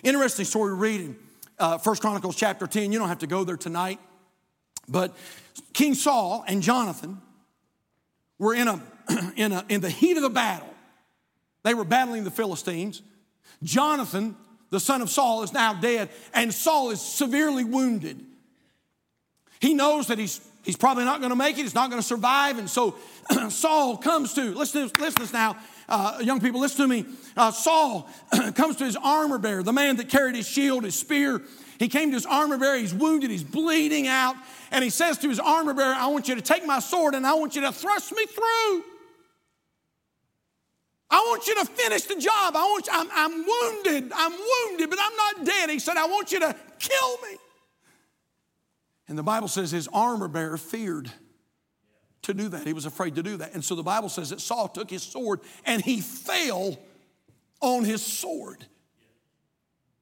[0.02, 1.16] Interesting story reading
[1.58, 2.92] uh, Chronicles chapter 10.
[2.92, 4.00] You don't have to go there tonight.
[4.88, 5.16] But
[5.72, 7.20] King Saul and Jonathan
[8.38, 8.82] were in, a,
[9.36, 10.68] in, a, in the heat of the battle.
[11.62, 13.02] They were battling the Philistines.
[13.62, 14.36] Jonathan,
[14.70, 18.20] the son of Saul, is now dead, and Saul is severely wounded.
[19.60, 21.62] He knows that he's He's probably not going to make it.
[21.62, 22.58] He's not going to survive.
[22.58, 22.94] And so
[23.48, 25.56] Saul comes to, listen to, listen to this now,
[25.92, 27.04] uh, young people, listen to me.
[27.36, 28.08] Uh, Saul
[28.54, 31.42] comes to his armor bearer, the man that carried his shield, his spear.
[31.78, 32.78] He came to his armor bearer.
[32.78, 33.30] He's wounded.
[33.30, 34.34] He's bleeding out.
[34.70, 37.26] And he says to his armor bearer, I want you to take my sword and
[37.26, 38.84] I want you to thrust me through.
[41.10, 42.56] I want you to finish the job.
[42.56, 44.12] I want you, I'm, I'm wounded.
[44.14, 45.68] I'm wounded, but I'm not dead.
[45.68, 47.36] He said, I want you to kill me.
[49.08, 51.12] And the Bible says his armor bearer feared
[52.22, 52.66] to do that.
[52.66, 53.54] He was afraid to do that.
[53.54, 56.78] And so the Bible says that Saul took his sword and he fell
[57.60, 58.64] on his sword.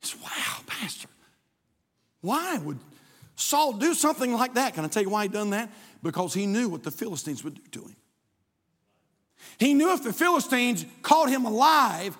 [0.03, 1.09] Said, wow, Pastor,
[2.21, 2.79] why would
[3.37, 4.75] Saul do something like that?
[4.75, 5.71] Can I tell you why he done that?
[6.03, 7.97] Because he knew what the Philistines would do to him.
[9.59, 12.17] He knew if the Philistines caught him alive,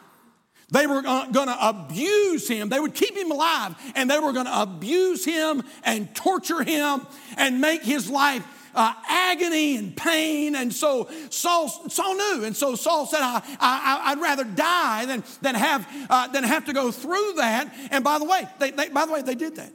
[0.71, 2.69] they were going to abuse him.
[2.69, 7.07] They would keep him alive and they were going to abuse him and torture him
[7.37, 8.45] and make his life
[8.75, 10.55] uh, agony and pain.
[10.55, 12.45] And so Saul, Saul knew.
[12.45, 16.73] And so Saul said, I, would rather die than, than, have, uh, than have to
[16.73, 17.75] go through that.
[17.91, 19.73] And by the way, they, they, by the way, they did that.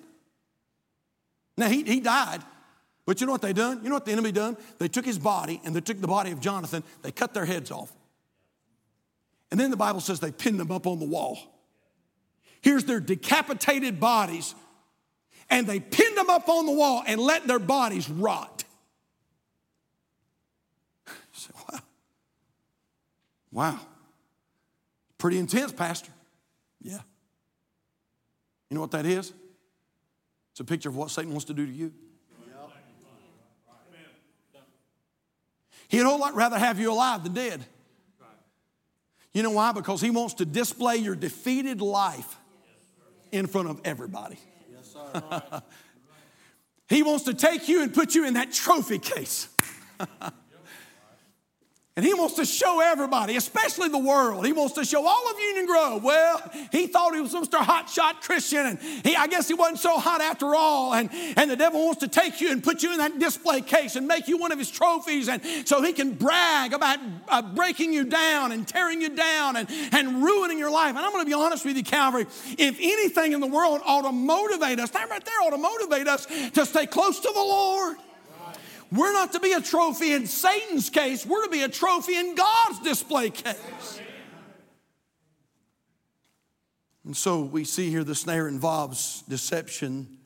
[1.57, 2.41] Now, he, he died,
[3.05, 3.81] But you know what they done?
[3.83, 4.57] You know what the enemy done?
[4.77, 7.71] They took his body and they took the body of Jonathan, they cut their heads
[7.71, 7.93] off.
[9.51, 11.37] And then the Bible says they pinned them up on the wall.
[12.61, 14.55] Here's their decapitated bodies,
[15.51, 18.63] and they pinned them up on the wall and let their bodies rot.
[21.31, 21.79] Say, wow.
[23.55, 23.79] Wow.
[25.17, 26.11] Pretty intense, Pastor.
[26.81, 26.99] Yeah.
[28.69, 29.31] You know what that is?
[30.51, 31.93] It's a picture of what Satan wants to do to you.
[35.87, 37.65] He'd a rather have you alive than dead.
[39.33, 39.71] You know why?
[39.71, 42.35] Because he wants to display your defeated life
[43.31, 44.37] in front of everybody.
[46.89, 49.47] he wants to take you and put you in that trophy case.
[51.97, 54.45] And he wants to show everybody, especially the world.
[54.45, 56.03] He wants to show all of Union Grove.
[56.03, 57.57] Well, he thought he was Mr.
[57.57, 60.93] Hotshot Christian, and he, I guess he wasn't so hot after all.
[60.93, 63.95] And, and the devil wants to take you and put you in that display case
[63.95, 67.93] and make you one of his trophies, and so he can brag about uh, breaking
[67.93, 70.89] you down and tearing you down and, and ruining your life.
[70.89, 72.25] And I'm going to be honest with you, Calvary.
[72.57, 76.09] If anything in the world ought to motivate us, that right there ought to motivate
[76.09, 77.95] us to stay close to the Lord.
[78.95, 82.35] We're not to be a trophy in Satan's case, we're to be a trophy in
[82.35, 83.99] God's display case.
[87.03, 90.17] And so we see here the snare involves deception,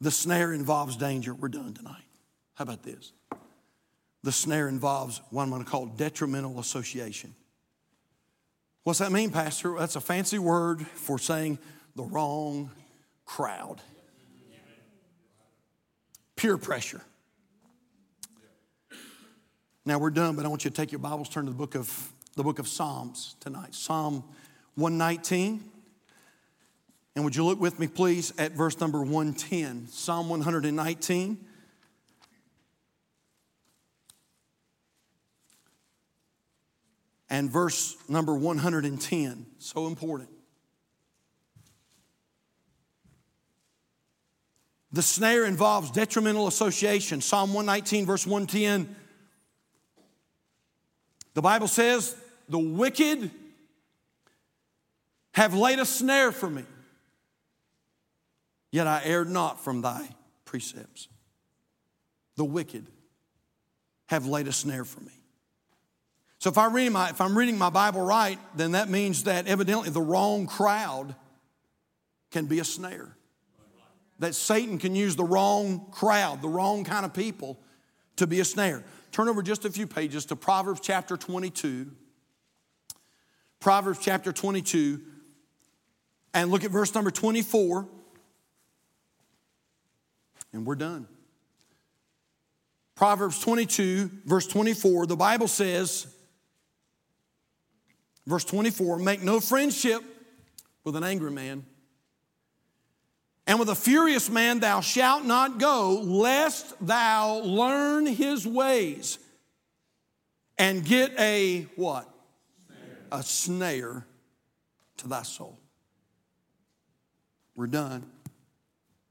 [0.00, 1.32] the snare involves danger.
[1.32, 2.04] We're done tonight.
[2.54, 3.12] How about this?
[4.22, 7.34] The snare involves what I'm going to call detrimental association.
[8.82, 9.76] What's that mean, Pastor?
[9.78, 11.58] That's a fancy word for saying
[11.96, 12.70] the wrong
[13.24, 13.80] crowd.
[16.36, 17.00] Peer pressure.
[19.86, 21.74] Now we're done, but I want you to take your Bibles, turn to the book
[21.74, 23.74] of the book of Psalms tonight.
[23.74, 24.24] Psalm
[24.76, 25.62] 119.
[27.14, 31.38] And would you look with me, please, at verse number 110, Psalm 119.
[37.28, 40.30] And verse number 110, so important.
[44.92, 47.20] The snare involves detrimental association.
[47.20, 48.96] Psalm 119, verse 110
[51.34, 52.16] the Bible says,
[52.48, 53.30] the wicked
[55.32, 56.64] have laid a snare for me,
[58.70, 60.08] yet I erred not from thy
[60.44, 61.08] precepts.
[62.36, 62.86] The wicked
[64.06, 65.12] have laid a snare for me.
[66.38, 69.46] So if, I read my, if I'm reading my Bible right, then that means that
[69.46, 71.14] evidently the wrong crowd
[72.30, 73.16] can be a snare.
[74.18, 77.58] That Satan can use the wrong crowd, the wrong kind of people
[78.16, 78.84] to be a snare.
[79.14, 81.88] Turn over just a few pages to Proverbs chapter 22.
[83.60, 85.00] Proverbs chapter 22,
[86.34, 87.86] and look at verse number 24.
[90.52, 91.06] And we're done.
[92.96, 96.12] Proverbs 22, verse 24, the Bible says,
[98.26, 100.02] verse 24, make no friendship
[100.82, 101.64] with an angry man
[103.46, 109.18] and with a furious man thou shalt not go, lest thou learn his ways
[110.56, 112.08] and get a what?
[112.68, 112.96] Snare.
[113.12, 114.06] A snare
[114.98, 115.58] to thy soul.
[117.54, 118.04] We're done.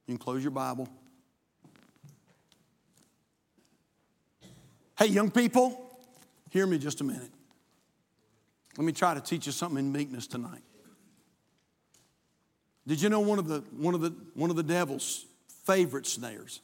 [0.07, 0.87] You can close your Bible.
[4.97, 5.79] Hey, young people,
[6.49, 7.31] hear me just a minute.
[8.77, 10.63] Let me try to teach you something in meekness tonight.
[12.85, 15.25] Did you know one of the, one of the, one of the devil's
[15.65, 16.61] favorite snares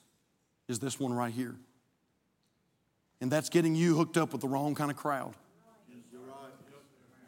[0.68, 1.56] is this one right here?
[3.22, 5.34] And that's getting you hooked up with the wrong kind of crowd.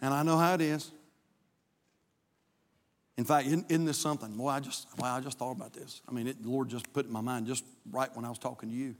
[0.01, 0.91] And I know how it is.
[3.17, 4.35] In fact, isn't, isn't this something?
[4.35, 6.01] Boy, I just, well, I just thought about this.
[6.09, 8.29] I mean, it, the Lord just put it in my mind just right when I
[8.29, 8.95] was talking to you.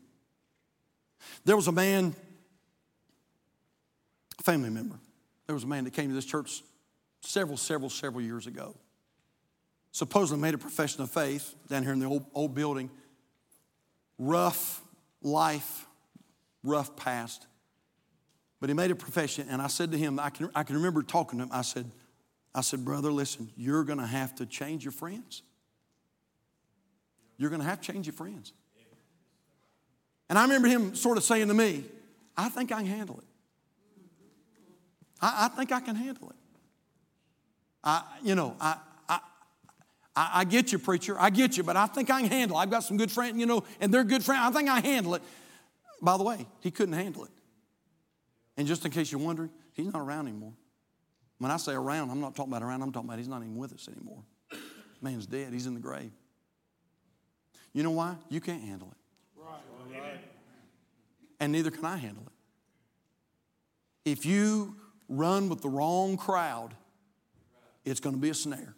[1.44, 2.14] There was a man,
[4.39, 5.00] a family member.
[5.48, 6.62] There was a man that came to this church
[7.22, 8.76] several, several, several years ago
[9.92, 12.89] supposedly made a profession of faith down here in the old, old building.
[14.18, 14.82] Rough
[15.22, 15.86] life,
[16.64, 17.48] rough past.
[18.60, 21.02] But he made a profession, and I said to him, I can, I can remember
[21.02, 21.50] talking to him.
[21.52, 21.89] I said,
[22.54, 25.42] I said, brother, listen, you're going to have to change your friends.
[27.38, 28.54] You're going to have to change your friends.
[30.30, 31.84] And I remember him sort of saying to me,
[32.38, 33.26] I think I can handle it.
[35.22, 36.36] I, I think I can handle it.
[37.84, 38.78] I, you know, I,
[40.16, 41.16] I, I, get you, preacher.
[41.20, 42.62] I get you, but I think I can handle it.
[42.62, 44.41] I've got some good friends, you know, and they're good friends.
[44.43, 45.22] I think I handle it.
[46.01, 47.32] By the way, he couldn't handle it.
[48.57, 50.53] And just in case you're wondering, he's not around anymore.
[51.38, 53.55] When I say around, I'm not talking about around, I'm talking about he's not even
[53.55, 54.24] with us anymore.
[55.01, 56.12] Man's dead, he's in the grave.
[57.74, 58.16] You know why?
[58.30, 58.97] You can't handle it.
[59.41, 60.20] Right.
[61.39, 64.12] and neither can I handle it.
[64.12, 64.76] If you
[65.07, 66.76] run with the wrong crowd,
[67.86, 68.76] it's going to be a snare.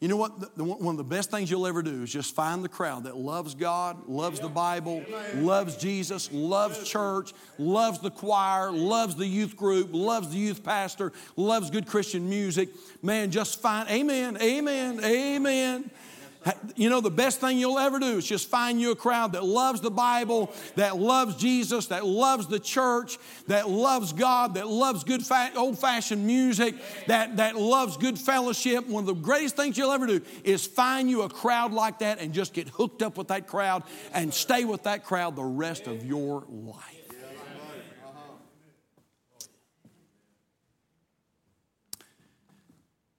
[0.00, 0.38] You know what?
[0.38, 3.04] The, the, one of the best things you'll ever do is just find the crowd
[3.04, 9.26] that loves God, loves the Bible, loves Jesus, loves church, loves the choir, loves the
[9.26, 12.68] youth group, loves the youth pastor, loves good Christian music.
[13.02, 15.90] Man, just find, amen, amen, amen.
[16.76, 19.44] You know, the best thing you'll ever do is just find you a crowd that
[19.44, 23.18] loves the Bible, that loves Jesus, that loves the church,
[23.48, 25.22] that loves God, that loves good
[25.56, 26.76] old fashioned music,
[27.06, 28.86] that, that loves good fellowship.
[28.86, 32.20] One of the greatest things you'll ever do is find you a crowd like that
[32.20, 33.82] and just get hooked up with that crowd
[34.14, 36.98] and stay with that crowd the rest of your life.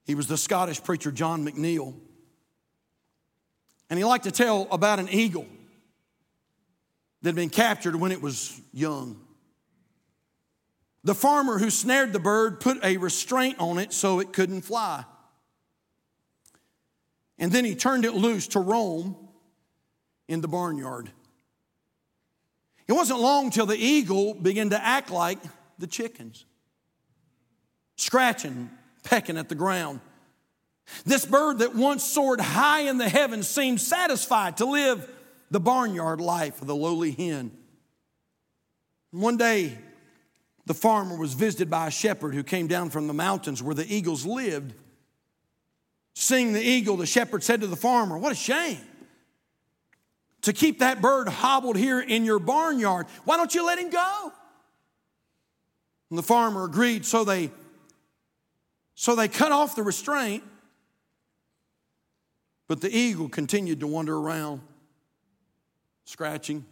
[0.06, 1.94] He was the Scottish preacher John McNeill.
[3.90, 5.48] And he liked to tell about an eagle
[7.22, 9.20] that had been captured when it was young.
[11.04, 15.06] The farmer who snared the bird put a restraint on it so it couldn't fly.
[17.38, 19.16] And then he turned it loose to roam
[20.28, 21.10] in the barnyard.
[22.88, 25.40] It wasn't long till the eagle began to act like
[25.78, 26.46] the chickens,
[27.96, 28.70] scratching,
[29.04, 30.02] pecking at the ground.
[31.06, 35.10] This bird that once soared high in the heavens seemed satisfied to live
[35.52, 37.52] the barnyard life of the lowly hen.
[39.12, 39.78] One day,
[40.66, 43.92] the farmer was visited by a shepherd who came down from the mountains where the
[43.92, 44.74] eagles lived.
[46.14, 48.80] Seeing the eagle, the shepherd said to the farmer, What a shame
[50.42, 53.08] to keep that bird hobbled here in your barnyard.
[53.26, 54.32] Why don't you let him go?
[56.10, 57.52] And the farmer agreed, so they
[58.96, 60.44] so they cut off the restraint
[62.70, 64.62] but the eagle continued to wander around,
[66.06, 66.64] scratching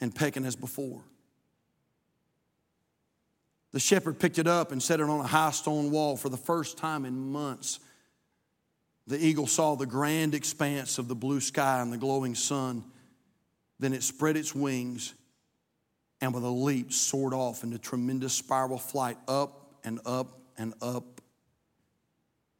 [0.00, 1.02] and pecking as before.
[3.72, 6.38] The shepherd picked it up and set it on a high stone wall for the
[6.38, 7.78] first time in months.
[9.06, 12.84] The eagle saw the grand expanse of the blue sky and the glowing sun.
[13.78, 15.12] Then it spread its wings
[16.22, 21.13] and with a leap soared off into tremendous spiral flight up and up and up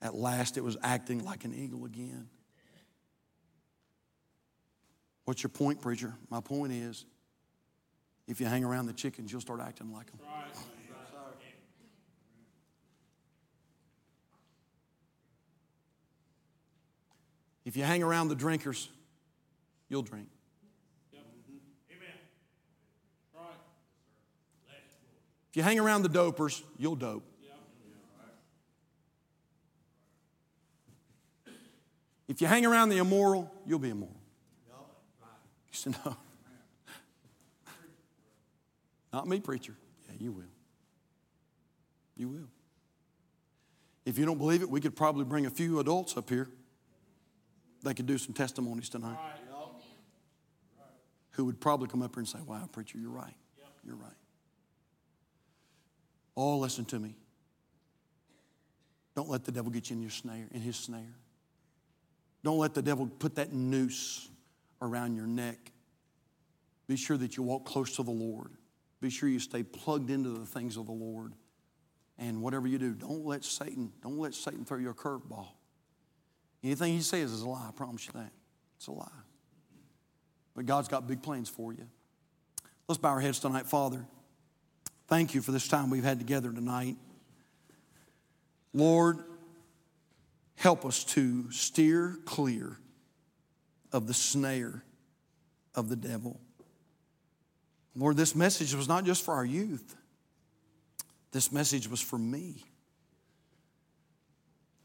[0.05, 2.29] at last, it was acting like an eagle again.
[5.25, 6.15] What's your point, preacher?
[6.29, 7.07] My point is
[8.29, 10.21] if you hang around the chickens, you'll start acting like them.
[17.65, 18.91] If you hang around the drinkers,
[19.89, 20.29] you'll drink.
[25.51, 27.25] If you hang around the dopers, you'll dope.
[32.27, 34.17] If you hang around the immoral, you'll be immoral.
[34.71, 36.17] You said, no.
[39.13, 39.75] Not me, preacher.
[40.09, 40.45] Yeah, you will.
[42.17, 42.49] You will.
[44.05, 46.49] If you don't believe it, we could probably bring a few adults up here.
[47.83, 49.19] They could do some testimonies tonight.
[51.33, 53.35] Who would probably come up here and say, Wow, preacher, you're right.
[53.85, 54.13] You're right.
[56.37, 57.15] Oh, listen to me.
[59.15, 61.15] Don't let the devil get you in your snare, in his snare.
[62.45, 64.29] Don't let the devil put that noose
[64.83, 65.73] around your neck.
[66.87, 68.51] Be sure that you walk close to the Lord.
[69.01, 71.33] Be sure you stay plugged into the things of the Lord.
[72.19, 75.49] And whatever you do, don't let Satan, don't let Satan throw you a curveball.
[76.63, 78.31] Anything he says is a lie, I promise you that.
[78.77, 79.09] It's a lie.
[80.55, 81.89] But God's got big plans for you.
[82.89, 84.07] Let's bow our heads tonight, Father.
[85.09, 86.97] Thank you for this time we've had together tonight.
[88.75, 89.25] Lord,
[90.57, 92.79] help us to steer clear
[93.93, 94.85] of the snare
[95.75, 96.41] of the devil.
[97.97, 99.97] Lord, this message was not just for our youth,
[101.33, 102.65] this message was for me.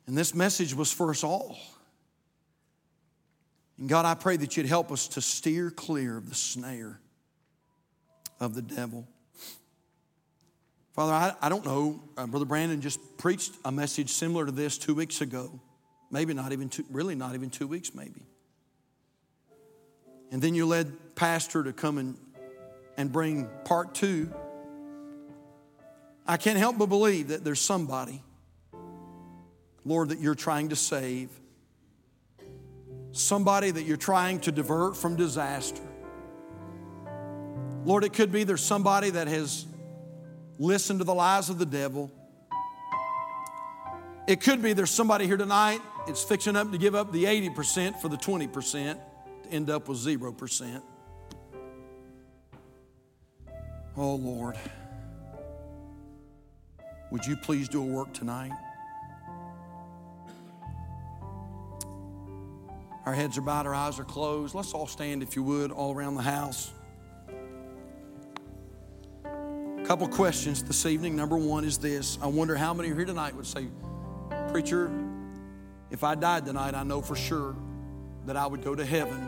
[0.08, 1.56] And this message was for us all.
[3.78, 7.00] And God, I pray that you'd help us to steer clear of the snare
[8.40, 9.08] of the devil.
[10.94, 12.02] Father, I, I don't know.
[12.18, 15.60] Uh, Brother Brandon just preached a message similar to this two weeks ago.
[16.12, 18.26] Maybe not even two, really not even two weeks, maybe.
[20.32, 22.18] And then you led Pastor to come and,
[22.98, 24.34] and bring part two.
[26.28, 28.22] I can't help but believe that there's somebody,
[29.86, 31.30] Lord, that you're trying to save,
[33.12, 35.82] somebody that you're trying to divert from disaster.
[37.86, 39.66] Lord, it could be there's somebody that has
[40.60, 42.12] listen to the lies of the devil.
[44.28, 48.00] It could be there's somebody here tonight, it's fixing up to give up the 80%
[48.00, 49.00] for the 20%
[49.44, 50.82] to end up with 0%.
[53.98, 54.56] Oh, Lord.
[57.12, 58.52] Would you please do a work tonight?
[63.06, 64.54] Our heads are bowed, our eyes are closed.
[64.54, 66.72] Let's all stand, if you would, all around the house.
[69.90, 71.16] Couple questions this evening.
[71.16, 73.66] Number one is this I wonder how many here tonight would say,
[74.50, 74.92] Preacher,
[75.90, 77.56] if I died tonight, I know for sure
[78.28, 79.28] that I would go to heaven.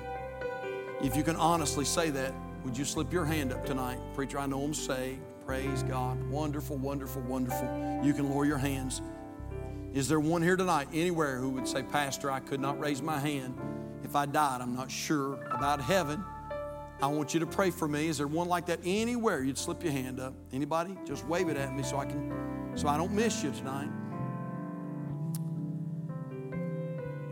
[1.01, 3.97] If you can honestly say that, would you slip your hand up tonight?
[4.13, 5.21] Preacher, I know I'm saved.
[5.47, 6.23] Praise God.
[6.29, 7.99] Wonderful, wonderful, wonderful.
[8.03, 9.01] You can lower your hands.
[9.95, 13.17] Is there one here tonight, anywhere, who would say, Pastor, I could not raise my
[13.17, 13.59] hand.
[14.03, 16.23] If I died, I'm not sure about heaven.
[17.01, 18.07] I want you to pray for me.
[18.07, 19.43] Is there one like that anywhere?
[19.43, 20.33] You'd slip your hand up.
[20.53, 20.97] Anybody?
[21.05, 23.89] Just wave it at me so I can, so I don't miss you tonight.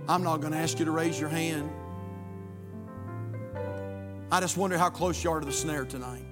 [0.07, 1.69] I'm not going to ask you to raise your hand.
[4.31, 6.25] I just wonder how close you are to the snare tonight.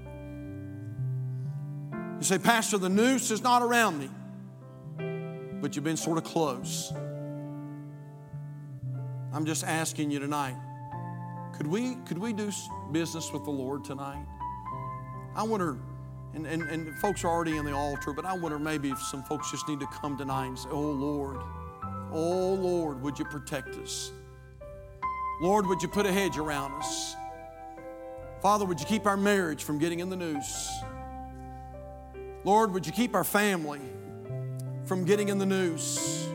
[2.17, 4.09] You say, Pastor, the noose is not around me
[5.61, 6.93] but you've been sort of close.
[9.33, 10.55] I'm just asking you tonight
[11.57, 12.51] could we, could we do
[12.91, 14.25] business with the Lord tonight?
[15.35, 15.77] I wonder,
[16.33, 19.23] and, and, and folks are already in the altar, but I wonder maybe if some
[19.23, 21.41] folks just need to come tonight and say, Oh Lord,
[22.11, 24.11] oh Lord, would you protect us?
[25.41, 27.15] Lord, would you put a hedge around us?
[28.41, 30.71] Father, would you keep our marriage from getting in the noose?
[32.43, 33.81] Lord, would you keep our family?
[34.87, 36.29] from getting in the news.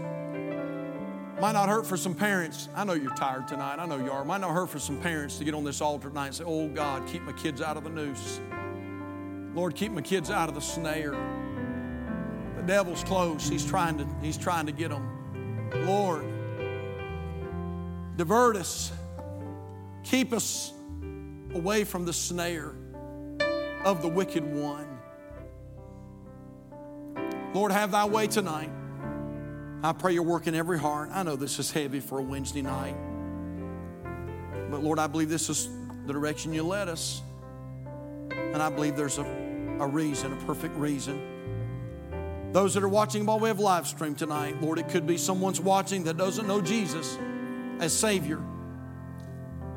[1.42, 2.68] Might not hurt for some parents.
[2.72, 3.80] I know you're tired tonight.
[3.80, 4.24] I know you are.
[4.24, 6.68] Might not hurt for some parents to get on this altar tonight and say, Oh
[6.68, 8.40] God, keep my kids out of the noose.
[9.52, 11.16] Lord, keep my kids out of the snare.
[12.54, 13.48] The devil's close.
[13.48, 15.74] He's trying to, he's trying to get them.
[15.84, 16.24] Lord,
[18.16, 18.92] divert us.
[20.04, 20.72] Keep us
[21.54, 22.72] away from the snare
[23.84, 24.86] of the wicked one.
[27.52, 28.70] Lord, have thy way tonight.
[29.84, 31.10] I pray you're working every heart.
[31.12, 32.94] I know this is heavy for a Wednesday night.
[34.70, 35.68] But Lord, I believe this is
[36.06, 37.20] the direction you led us.
[38.30, 39.24] And I believe there's a,
[39.80, 42.52] a reason, a perfect reason.
[42.52, 45.60] Those that are watching by way of live stream tonight, Lord, it could be someone's
[45.60, 47.18] watching that doesn't know Jesus
[47.80, 48.40] as Savior.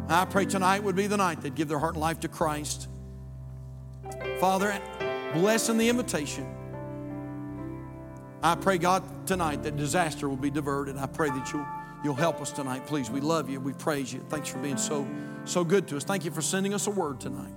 [0.08, 2.90] I pray tonight would be the night they'd give their heart and life to Christ.
[4.40, 4.80] Father,
[5.34, 6.46] bless in the invitation.
[8.46, 10.98] I pray, God, tonight that disaster will be diverted.
[10.98, 11.66] I pray that you'll,
[12.04, 12.86] you'll help us tonight.
[12.86, 13.60] Please, we love you.
[13.60, 14.24] We praise you.
[14.30, 15.08] Thanks for being so,
[15.46, 16.04] so good to us.
[16.04, 17.52] Thank you for sending us a word tonight.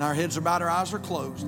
[0.00, 1.40] Now our heads are bowed, our eyes are closed.